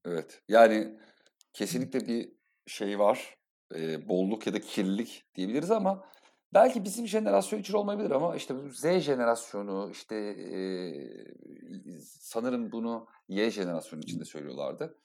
Evet. 0.06 0.42
Yani 0.48 0.98
kesinlikle 1.54 2.08
bir 2.08 2.32
şey 2.68 3.00
var. 3.00 3.38
E, 3.76 4.08
bolluk 4.08 4.48
ya 4.48 4.54
da 4.54 4.62
kirlilik 4.62 5.24
diyebiliriz 5.36 5.72
ama 5.72 6.12
Belki 6.54 6.84
bizim 6.84 7.08
jenerasyon 7.08 7.60
için 7.60 7.74
olmayabilir 7.74 8.12
ama 8.12 8.36
işte 8.36 8.54
Z 8.72 9.00
jenerasyonu 9.00 9.90
işte 9.92 10.16
e, 10.16 10.58
sanırım 12.04 12.72
bunu 12.72 13.08
Y 13.28 13.52
jenerasyonu 13.52 14.02
için 14.02 14.20
de 14.20 14.26
söylüyorlardı. 14.26 14.98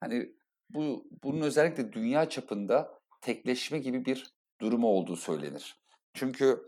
Hani 0.00 0.34
bu 0.70 1.08
bunun 1.22 1.40
özellikle 1.40 1.92
dünya 1.92 2.28
çapında 2.28 3.00
tekleşme 3.20 3.78
gibi 3.78 4.04
bir 4.04 4.34
durumu 4.60 4.86
olduğu 4.86 5.16
söylenir. 5.16 5.80
Çünkü 6.14 6.62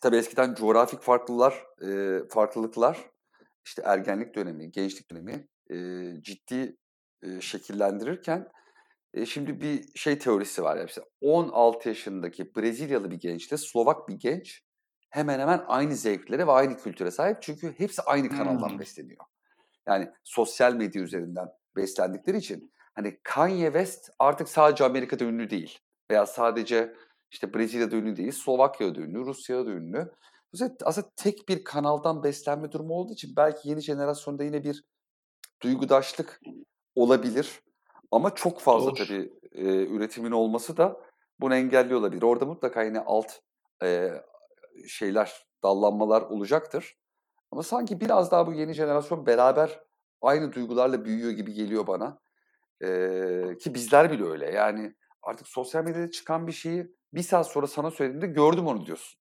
tabii 0.00 0.16
eskiden 0.16 0.54
coğrafik 0.54 1.00
farklılar, 1.00 1.54
e, 1.82 2.20
farklılıklar 2.28 2.98
işte 3.64 3.82
ergenlik 3.84 4.34
dönemi, 4.34 4.70
gençlik 4.70 5.10
dönemi 5.10 5.48
e, 5.70 5.76
ciddi 6.22 6.76
e, 7.22 7.40
şekillendirirken 7.40 8.48
e, 9.14 9.26
şimdi 9.26 9.60
bir 9.60 9.98
şey 9.98 10.18
teorisi 10.18 10.62
var. 10.62 10.76
Yani 10.76 10.90
16 11.20 11.88
yaşındaki 11.88 12.54
Brezilyalı 12.54 13.10
bir 13.10 13.20
gençle 13.20 13.56
Slovak 13.56 14.08
bir 14.08 14.14
genç 14.14 14.62
hemen 15.10 15.40
hemen 15.40 15.64
aynı 15.66 15.96
zevklere 15.96 16.46
ve 16.46 16.50
aynı 16.50 16.76
kültüre 16.78 17.10
sahip. 17.10 17.42
Çünkü 17.42 17.74
hepsi 17.78 18.02
aynı 18.02 18.28
kanaldan 18.28 18.68
hmm. 18.68 18.78
besleniyor. 18.78 19.24
Yani 19.86 20.10
sosyal 20.24 20.74
medya 20.74 21.02
üzerinden 21.02 21.48
beslendikleri 21.76 22.36
için 22.36 22.72
hani 22.94 23.20
Kanye 23.22 23.66
West 23.66 24.10
artık 24.18 24.48
sadece 24.48 24.84
Amerika'da 24.84 25.24
ünlü 25.24 25.50
değil. 25.50 25.78
Veya 26.10 26.26
sadece 26.26 26.94
işte 27.30 27.54
Brezilya'da 27.54 27.96
ünlü 27.96 28.16
değil, 28.16 28.32
Slovakya'da 28.32 29.00
ünlü, 29.00 29.26
Rusya'da 29.26 29.70
ünlü. 29.70 30.12
Aslında 30.84 31.10
tek 31.16 31.48
bir 31.48 31.64
kanaldan 31.64 32.22
beslenme 32.22 32.72
durumu 32.72 32.94
olduğu 32.94 33.12
için 33.12 33.36
belki 33.36 33.68
yeni 33.68 33.80
jenerasyonda 33.80 34.44
yine 34.44 34.64
bir 34.64 34.84
duygudaşlık 35.62 36.40
olabilir. 37.02 37.60
Ama 38.10 38.34
çok 38.34 38.60
fazla 38.60 38.90
Doğru. 38.90 38.94
tabii 38.94 39.32
e, 39.52 39.86
üretimin 39.86 40.30
olması 40.30 40.76
da 40.76 41.00
bunu 41.40 41.54
engelliyor 41.54 42.00
olabilir. 42.00 42.22
Orada 42.22 42.44
mutlaka 42.44 42.82
yine 42.82 43.00
alt 43.00 43.32
e, 43.82 44.10
şeyler, 44.88 45.46
dallanmalar 45.62 46.22
olacaktır. 46.22 46.96
Ama 47.50 47.62
sanki 47.62 48.00
biraz 48.00 48.30
daha 48.30 48.46
bu 48.46 48.52
yeni 48.52 48.72
jenerasyon 48.72 49.26
beraber 49.26 49.80
aynı 50.20 50.52
duygularla 50.52 51.04
büyüyor 51.04 51.30
gibi 51.30 51.52
geliyor 51.52 51.86
bana. 51.86 52.18
E, 52.84 52.88
ki 53.60 53.74
bizler 53.74 54.12
bile 54.12 54.24
öyle. 54.24 54.50
Yani 54.50 54.94
artık 55.22 55.48
sosyal 55.48 55.84
medyada 55.84 56.10
çıkan 56.10 56.46
bir 56.46 56.52
şeyi 56.52 56.92
bir 57.14 57.22
saat 57.22 57.46
sonra 57.46 57.66
sana 57.66 57.90
söylediğimde 57.90 58.26
gördüm 58.26 58.66
onu 58.66 58.86
diyorsun. 58.86 59.20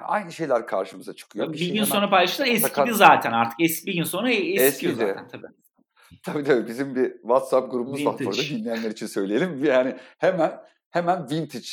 Aynı 0.00 0.32
şeyler 0.32 0.66
karşımıza 0.66 1.12
çıkıyor. 1.14 1.48
Bir, 1.48 1.52
bir 1.52 1.58
şey 1.58 1.72
gün 1.72 1.84
sonra 1.84 2.10
paylaştılar 2.10 2.48
eskidi 2.48 2.94
zaten 2.94 3.32
artık. 3.32 3.60
Eski 3.60 3.86
bir 3.86 3.94
gün 3.94 4.04
sonra 4.04 4.30
eskiyor 4.30 4.62
eskidi. 4.62 4.94
zaten 4.94 5.28
tabii. 5.28 5.46
Tabii 6.22 6.44
tabii 6.44 6.68
bizim 6.68 6.94
bir 6.94 7.12
WhatsApp 7.12 7.70
grubumuz 7.70 8.00
vintage. 8.00 8.26
var 8.26 8.32
burada 8.32 8.42
dinleyenler 8.42 8.90
için 8.90 9.06
söyleyelim. 9.06 9.64
Yani 9.64 9.96
hemen 10.18 10.60
hemen 10.90 11.30
vintage 11.30 11.68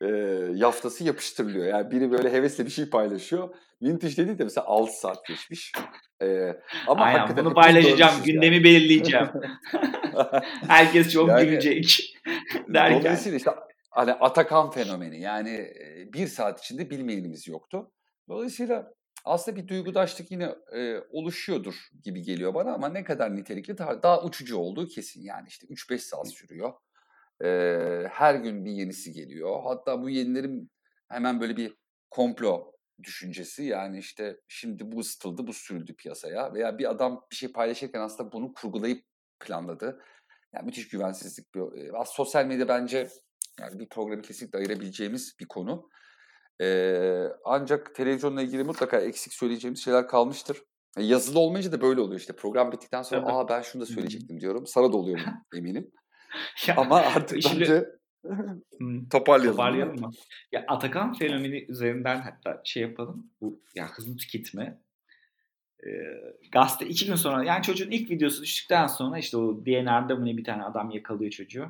e, 0.00 0.06
yaftası 0.54 1.04
yapıştırılıyor. 1.04 1.66
Yani 1.66 1.90
biri 1.90 2.10
böyle 2.10 2.32
hevesle 2.32 2.66
bir 2.66 2.70
şey 2.70 2.90
paylaşıyor. 2.90 3.54
Vintage 3.82 4.16
dedi 4.16 4.38
de 4.38 4.44
mesela 4.44 4.66
6 4.66 4.92
saat 4.92 5.26
geçmiş. 5.26 5.72
E, 6.22 6.52
ama 6.86 7.04
Aynen, 7.04 7.36
bunu 7.36 7.54
paylaşacağım, 7.54 8.22
gündemi 8.24 8.54
yani. 8.54 8.64
belirleyeceğim. 8.64 9.28
Herkes 10.68 11.12
çok 11.12 11.28
yani, 11.28 11.44
gülecek. 11.44 12.16
Derken. 12.68 13.00
Dolayısıyla 13.00 13.38
işte 13.38 13.50
hani 13.90 14.12
Atakan 14.12 14.70
fenomeni 14.70 15.20
yani 15.20 15.70
bir 16.12 16.26
saat 16.26 16.60
içinde 16.60 16.90
bilmeyenimiz 16.90 17.48
yoktu. 17.48 17.90
Dolayısıyla 18.28 18.92
aslında 19.26 19.56
bir 19.56 19.68
duygudaşlık 19.68 20.30
yine 20.30 20.54
e, 20.74 21.00
oluşuyordur 21.10 21.74
gibi 22.04 22.22
geliyor 22.22 22.54
bana 22.54 22.74
ama 22.74 22.88
ne 22.88 23.04
kadar 23.04 23.36
nitelikli 23.36 23.78
daha, 23.78 24.02
daha 24.02 24.22
uçucu 24.22 24.56
olduğu 24.56 24.86
kesin 24.86 25.22
yani 25.22 25.48
işte 25.48 25.66
3-5 25.66 25.98
saat 25.98 26.32
sürüyor. 26.32 26.72
E, 27.44 27.48
her 28.10 28.34
gün 28.34 28.64
bir 28.64 28.70
yenisi 28.70 29.12
geliyor. 29.12 29.62
Hatta 29.64 30.02
bu 30.02 30.10
yenilerin 30.10 30.70
hemen 31.08 31.40
böyle 31.40 31.56
bir 31.56 31.76
komplo 32.10 32.72
düşüncesi 33.02 33.62
yani 33.64 33.98
işte 33.98 34.40
şimdi 34.48 34.92
bu 34.92 35.00
ısıtıldı 35.00 35.46
bu 35.46 35.52
sürüldü 35.52 35.96
piyasaya 35.96 36.54
veya 36.54 36.78
bir 36.78 36.90
adam 36.90 37.26
bir 37.30 37.36
şey 37.36 37.52
paylaşırken 37.52 38.00
aslında 38.00 38.32
bunu 38.32 38.52
kurgulayıp 38.52 39.04
planladı. 39.40 40.02
Yani 40.54 40.66
müthiş 40.66 40.88
güvensizlik. 40.88 41.54
Bir, 41.54 41.60
e, 41.60 42.04
sosyal 42.06 42.46
medya 42.46 42.68
bence 42.68 43.08
yani 43.60 43.78
bir 43.78 43.88
programı 43.88 44.22
kesinlikle 44.22 44.58
ayırabileceğimiz 44.58 45.36
bir 45.40 45.46
konu. 45.46 45.90
Ee, 46.60 47.24
ancak 47.44 47.94
televizyonla 47.94 48.42
ilgili 48.42 48.64
mutlaka 48.64 49.00
eksik 49.00 49.32
söyleyeceğimiz 49.32 49.84
şeyler 49.84 50.08
kalmıştır. 50.08 50.62
E, 50.96 51.02
yazılı 51.02 51.38
olmayınca 51.38 51.72
da 51.72 51.80
böyle 51.80 52.00
oluyor 52.00 52.20
işte. 52.20 52.36
Program 52.36 52.72
bittikten 52.72 53.02
sonra 53.02 53.26
aa 53.26 53.48
ben 53.48 53.62
şunu 53.62 53.82
da 53.82 53.86
söyleyecektim 53.86 54.40
diyorum. 54.40 54.66
Sana 54.66 54.92
da 54.92 54.96
oluyor 54.96 55.20
eminim. 55.56 55.90
ya, 56.66 56.74
Ama 56.76 56.96
artık 56.96 57.42
şimdi, 57.42 57.60
bence 57.60 57.96
Toparlayalım. 59.10 59.56
Toparlayalım 59.56 60.00
mı? 60.00 60.10
Ya 60.52 60.64
Atakan 60.68 61.12
fenomeni 61.12 61.64
üzerinden 61.68 62.20
hatta 62.20 62.60
şey 62.64 62.82
yapalım. 62.82 63.30
Bu 63.40 63.60
ya 63.74 63.88
hızlı 63.88 64.16
tüketme. 64.16 64.80
Ee, 65.86 65.88
gazete 66.52 66.86
iki 66.86 67.06
gün 67.06 67.14
sonra 67.14 67.44
yani 67.44 67.62
çocuğun 67.62 67.90
ilk 67.90 68.10
videosu 68.10 68.42
düştükten 68.42 68.86
sonra 68.86 69.18
işte 69.18 69.36
o 69.36 69.66
DNR'da 69.66 70.16
mı 70.16 70.26
ne 70.26 70.36
bir 70.36 70.44
tane 70.44 70.64
adam 70.64 70.90
yakalıyor 70.90 71.30
çocuğu. 71.30 71.68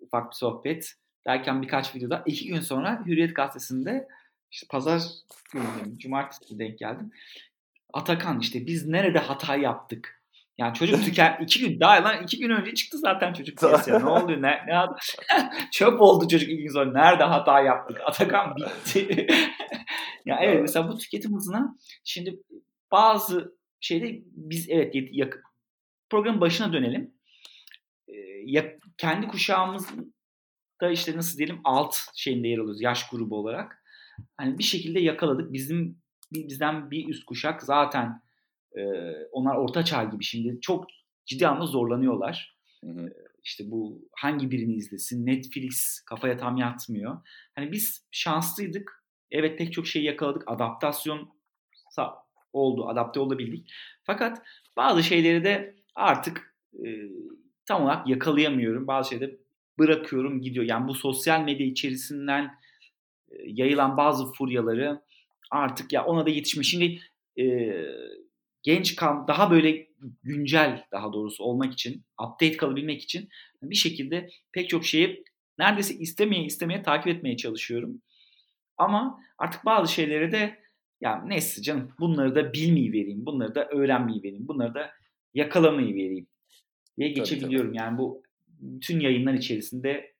Ufak 0.00 0.30
bir 0.30 0.36
sohbet. 0.36 0.94
Derken 1.28 1.62
birkaç 1.62 1.94
videoda 1.94 2.22
iki 2.26 2.46
gün 2.46 2.60
sonra 2.60 3.02
Hürriyet 3.06 3.36
gazetesinde 3.36 4.08
işte 4.50 4.66
pazar 4.70 5.02
günü, 5.52 5.98
cumartesi 5.98 6.58
denk 6.58 6.78
geldim. 6.78 7.10
Atakan 7.92 8.40
işte 8.40 8.66
biz 8.66 8.86
nerede 8.86 9.18
hata 9.18 9.56
yaptık? 9.56 10.22
Yani 10.58 10.74
çocuk 10.74 11.04
tüken 11.04 11.38
iki 11.42 11.60
gün 11.60 11.80
daha 11.80 12.04
lan 12.04 12.22
iki 12.22 12.38
gün 12.38 12.50
önce 12.50 12.74
çıktı 12.74 12.98
zaten 12.98 13.32
çocuk 13.32 13.58
piyasaya. 13.58 13.98
ne 13.98 14.06
oldu? 14.06 14.42
Ne, 14.42 14.66
ne 14.66 14.86
çöp 15.72 16.00
oldu 16.00 16.28
çocuk 16.28 16.48
iki 16.48 16.62
gün 16.62 16.72
sonra. 16.72 16.92
Nerede 16.92 17.24
hata 17.24 17.60
yaptık? 17.60 18.00
Atakan 18.06 18.56
bitti. 18.56 19.26
ya 20.26 20.38
evet 20.42 20.60
mesela 20.62 20.88
bu 20.88 20.98
tüketim 20.98 21.34
hızına 21.34 21.76
şimdi 22.04 22.38
bazı 22.92 23.54
şeyde 23.80 24.22
biz 24.26 24.70
evet 24.70 24.94
yakın 24.94 25.42
programın 26.10 26.40
başına 26.40 26.72
dönelim. 26.72 27.14
Ya, 28.44 28.64
kendi 28.96 29.28
kuşağımız 29.28 29.88
da 30.80 30.90
işte 30.90 31.16
nasıl 31.16 31.38
diyelim 31.38 31.60
alt 31.64 31.96
şeyinde 32.14 32.48
yer 32.48 32.58
alıyoruz 32.58 32.80
yaş 32.80 33.10
grubu 33.10 33.36
olarak. 33.36 33.82
Hani 34.36 34.58
bir 34.58 34.64
şekilde 34.64 35.00
yakaladık. 35.00 35.52
Bizim 35.52 36.02
bizden 36.32 36.90
bir 36.90 37.08
üst 37.08 37.24
kuşak 37.24 37.62
zaten 37.62 38.22
e, 38.76 38.82
onlar 39.32 39.56
orta 39.56 39.84
çağ 39.84 40.04
gibi 40.04 40.24
şimdi 40.24 40.60
çok 40.60 40.86
ciddi 41.26 41.48
anlamda 41.48 41.66
zorlanıyorlar. 41.66 42.58
Hı 42.84 42.90
hı. 42.90 43.12
İşte 43.44 43.70
bu 43.70 44.08
hangi 44.16 44.50
birini 44.50 44.74
izlesin? 44.74 45.26
Netflix 45.26 46.00
kafaya 46.00 46.36
tam 46.36 46.56
yatmıyor. 46.56 47.20
Hani 47.54 47.72
biz 47.72 48.06
şanslıydık. 48.10 49.04
Evet 49.30 49.58
pek 49.58 49.72
çok 49.72 49.86
şey 49.86 50.04
yakaladık. 50.04 50.42
Adaptasyon 50.46 51.32
oldu. 52.52 52.88
Adapte 52.88 53.20
olabildik. 53.20 53.72
Fakat 54.04 54.42
bazı 54.76 55.02
şeyleri 55.02 55.44
de 55.44 55.76
artık 55.94 56.54
e, 56.74 56.86
tam 57.66 57.82
olarak 57.82 58.08
yakalayamıyorum. 58.08 58.86
Bazı 58.86 59.10
şeyleri 59.10 59.40
bırakıyorum 59.78 60.40
gidiyor. 60.40 60.64
Yani 60.64 60.88
bu 60.88 60.94
sosyal 60.94 61.40
medya 61.40 61.66
içerisinden 61.66 62.44
e, 63.30 63.34
yayılan 63.46 63.96
bazı 63.96 64.32
furyaları 64.32 65.02
artık 65.50 65.92
ya 65.92 66.04
ona 66.04 66.26
da 66.26 66.30
yetişmiş. 66.30 66.70
Şimdi 66.70 67.00
e, 67.40 67.74
genç 68.62 68.96
kan 68.96 69.28
daha 69.28 69.50
böyle 69.50 69.86
güncel 70.22 70.84
daha 70.92 71.12
doğrusu 71.12 71.44
olmak 71.44 71.72
için, 71.72 72.04
update 72.22 72.56
kalabilmek 72.56 73.02
için 73.02 73.28
bir 73.62 73.76
şekilde 73.76 74.30
pek 74.52 74.68
çok 74.68 74.84
şeyi 74.84 75.24
neredeyse 75.58 75.94
istemeye 75.94 76.44
istemeye 76.44 76.82
takip 76.82 77.06
etmeye 77.06 77.36
çalışıyorum. 77.36 78.02
Ama 78.76 79.20
artık 79.38 79.64
bazı 79.64 79.92
şeyleri 79.92 80.32
de 80.32 80.58
ya 81.00 81.22
neyse 81.26 81.62
canım 81.62 81.92
bunları 82.00 82.34
da 82.34 82.52
bilmeyi 82.52 82.92
vereyim, 82.92 83.26
bunları 83.26 83.54
da 83.54 83.68
öğrenmeyi 83.68 84.22
vereyim, 84.22 84.48
bunları 84.48 84.74
da 84.74 84.90
yakalamayı 85.34 85.94
vereyim 85.94 86.26
diye 86.98 87.08
geçebiliyorum. 87.08 87.66
Tabii, 87.66 87.78
tabii. 87.78 87.86
Yani 87.86 87.98
bu 87.98 88.22
bütün 88.60 89.00
yayınlar 89.00 89.34
içerisinde 89.34 90.12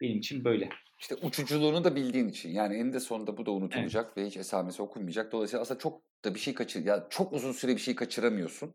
benim 0.00 0.18
için 0.18 0.44
böyle. 0.44 0.68
İşte 1.00 1.14
uçuculuğunu 1.14 1.84
da 1.84 1.96
bildiğin 1.96 2.28
için. 2.28 2.50
Yani 2.50 2.76
eninde 2.76 3.00
sonunda 3.00 3.36
bu 3.36 3.46
da 3.46 3.50
unutulacak 3.50 4.04
evet. 4.06 4.16
ve 4.16 4.26
hiç 4.26 4.36
esamesi 4.36 4.82
okunmayacak. 4.82 5.32
Dolayısıyla 5.32 5.62
aslında 5.62 5.80
çok 5.80 6.02
da 6.24 6.34
bir 6.34 6.40
şey 6.40 6.54
kaçır. 6.54 6.84
Ya 6.84 7.06
çok 7.10 7.32
uzun 7.32 7.52
süre 7.52 7.72
bir 7.72 7.80
şey 7.80 7.94
kaçıramıyorsun. 7.94 8.74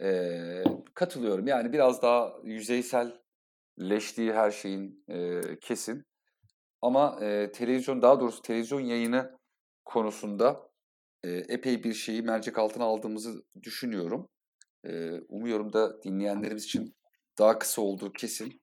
Ee, 0.00 0.64
katılıyorum. 0.94 1.46
Yani 1.46 1.72
biraz 1.72 2.02
daha 2.02 2.32
yüzeyselleştiği 2.44 4.32
her 4.32 4.50
şeyin 4.50 5.04
e, 5.08 5.40
kesin. 5.60 6.04
Ama 6.82 7.18
e, 7.22 7.52
televizyon 7.52 8.02
daha 8.02 8.20
doğrusu 8.20 8.42
televizyon 8.42 8.80
yayını 8.80 9.38
konusunda 9.84 10.70
e, 11.24 11.30
epey 11.30 11.84
bir 11.84 11.94
şeyi 11.94 12.22
mercek 12.22 12.58
altına 12.58 12.84
aldığımızı 12.84 13.42
düşünüyorum. 13.62 14.28
E, 14.84 15.20
umuyorum 15.28 15.72
da 15.72 16.02
dinleyenlerimiz 16.02 16.64
için 16.64 16.94
daha 17.38 17.58
kısa 17.58 17.82
olduğu 17.82 18.12
kesin. 18.12 18.62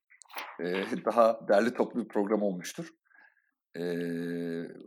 E, 0.59 0.65
daha 1.05 1.47
derli 1.47 1.73
toplu 1.73 2.03
bir 2.03 2.07
program 2.07 2.41
olmuştur. 2.43 2.89
E, 3.77 3.83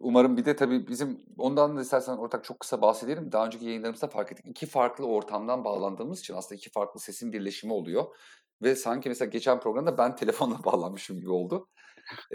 umarım 0.01 0.37
bir 0.37 0.45
de 0.45 0.57
tabii 0.57 0.89
bizim 0.89 1.21
ondan 1.39 1.77
da 1.77 1.83
istersen 1.83 2.17
ortak 2.17 2.45
çok 2.45 2.61
kısa 2.61 2.83
bahsedelim. 2.83 3.33
Daha 3.33 3.47
önceki 3.47 3.65
yayınlarımızda 3.65 4.09
fark 4.09 4.33
ettik. 4.33 4.47
İki 4.49 4.67
farklı 4.67 5.07
ortamdan 5.07 5.65
bağlandığımız 5.65 6.21
için 6.21 6.35
aslında 6.35 6.55
iki 6.55 6.71
farklı 6.71 7.01
sesin 7.01 7.33
birleşimi 7.33 7.73
oluyor. 7.73 8.17
Ve 8.63 8.77
sanki 8.77 9.09
mesela 9.09 9.29
geçen 9.29 9.61
programda 9.61 9.99
ben 9.99 10.17
telefonla 10.17 10.59
bağlanmışım 10.65 11.21
gibi 11.21 11.31
oldu. 11.31 11.69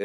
E, 0.00 0.04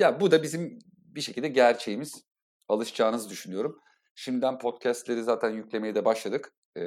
ya 0.00 0.20
bu 0.20 0.30
da 0.30 0.42
bizim 0.42 0.78
bir 0.94 1.20
şekilde 1.20 1.48
gerçeğimiz. 1.48 2.24
Alışacağınızı 2.68 3.30
düşünüyorum. 3.30 3.80
Şimdiden 4.14 4.58
podcastleri 4.58 5.22
zaten 5.22 5.50
yüklemeye 5.50 5.94
de 5.94 6.04
başladık. 6.04 6.52
E, 6.76 6.82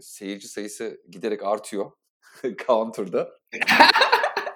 seyirci 0.00 0.48
sayısı 0.48 1.00
giderek 1.10 1.42
artıyor. 1.42 1.92
Counter'da. 2.66 3.38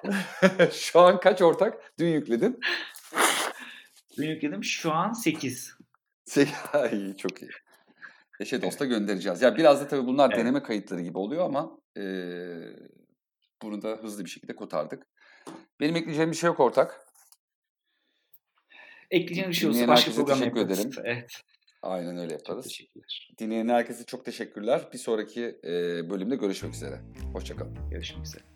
Şu 0.73 1.01
an 1.01 1.21
kaç 1.21 1.43
ortak? 1.43 1.93
Dün 1.99 2.09
yükledin. 2.09 2.61
Dün 4.19 4.29
yükledim. 4.29 4.65
Şu 4.65 4.93
an 4.93 5.13
8. 5.13 5.77
iyi, 6.93 7.17
çok 7.17 7.43
iyi. 7.43 7.51
Eşe 8.41 8.63
dosta 8.63 8.85
göndereceğiz. 8.85 9.43
Ya 9.43 9.57
biraz 9.57 9.81
da 9.81 9.89
tabii 9.89 10.07
bunlar 10.07 10.31
evet. 10.31 10.39
deneme 10.39 10.63
kayıtları 10.63 11.01
gibi 11.01 11.19
oluyor 11.19 11.45
ama 11.45 11.79
e, 11.97 12.03
bunu 13.63 13.83
da 13.83 13.89
hızlı 13.89 14.25
bir 14.25 14.31
şekilde 14.31 14.57
kotardık. 14.57 15.07
Benim 15.81 15.97
ekleyeceğim 15.97 16.31
bir 16.31 16.37
şey 16.37 16.49
yok 16.49 16.61
ortak. 16.61 17.07
Ekleyeceğim 19.11 19.51
bir 19.51 19.55
şey 19.55 19.69
olsa 19.69 19.89
başka 19.89 20.13
program 20.13 20.39
teşekkür 20.39 20.61
yaparız. 20.61 20.81
ederim. 20.81 21.03
Evet. 21.05 21.43
Aynen 21.83 22.19
öyle 22.19 22.33
yaparız. 22.33 22.65
Çok 22.65 22.71
teşekkürler. 22.73 23.31
Dinleyen 23.39 23.69
herkese 23.69 24.05
çok 24.05 24.25
teşekkürler. 24.25 24.89
Bir 24.93 24.99
sonraki 24.99 25.61
bölümde 26.11 26.37
görüşmek 26.37 26.75
üzere. 26.75 27.01
Hoşçakalın. 27.33 27.91
Görüşmek 27.91 28.27
üzere. 28.27 28.52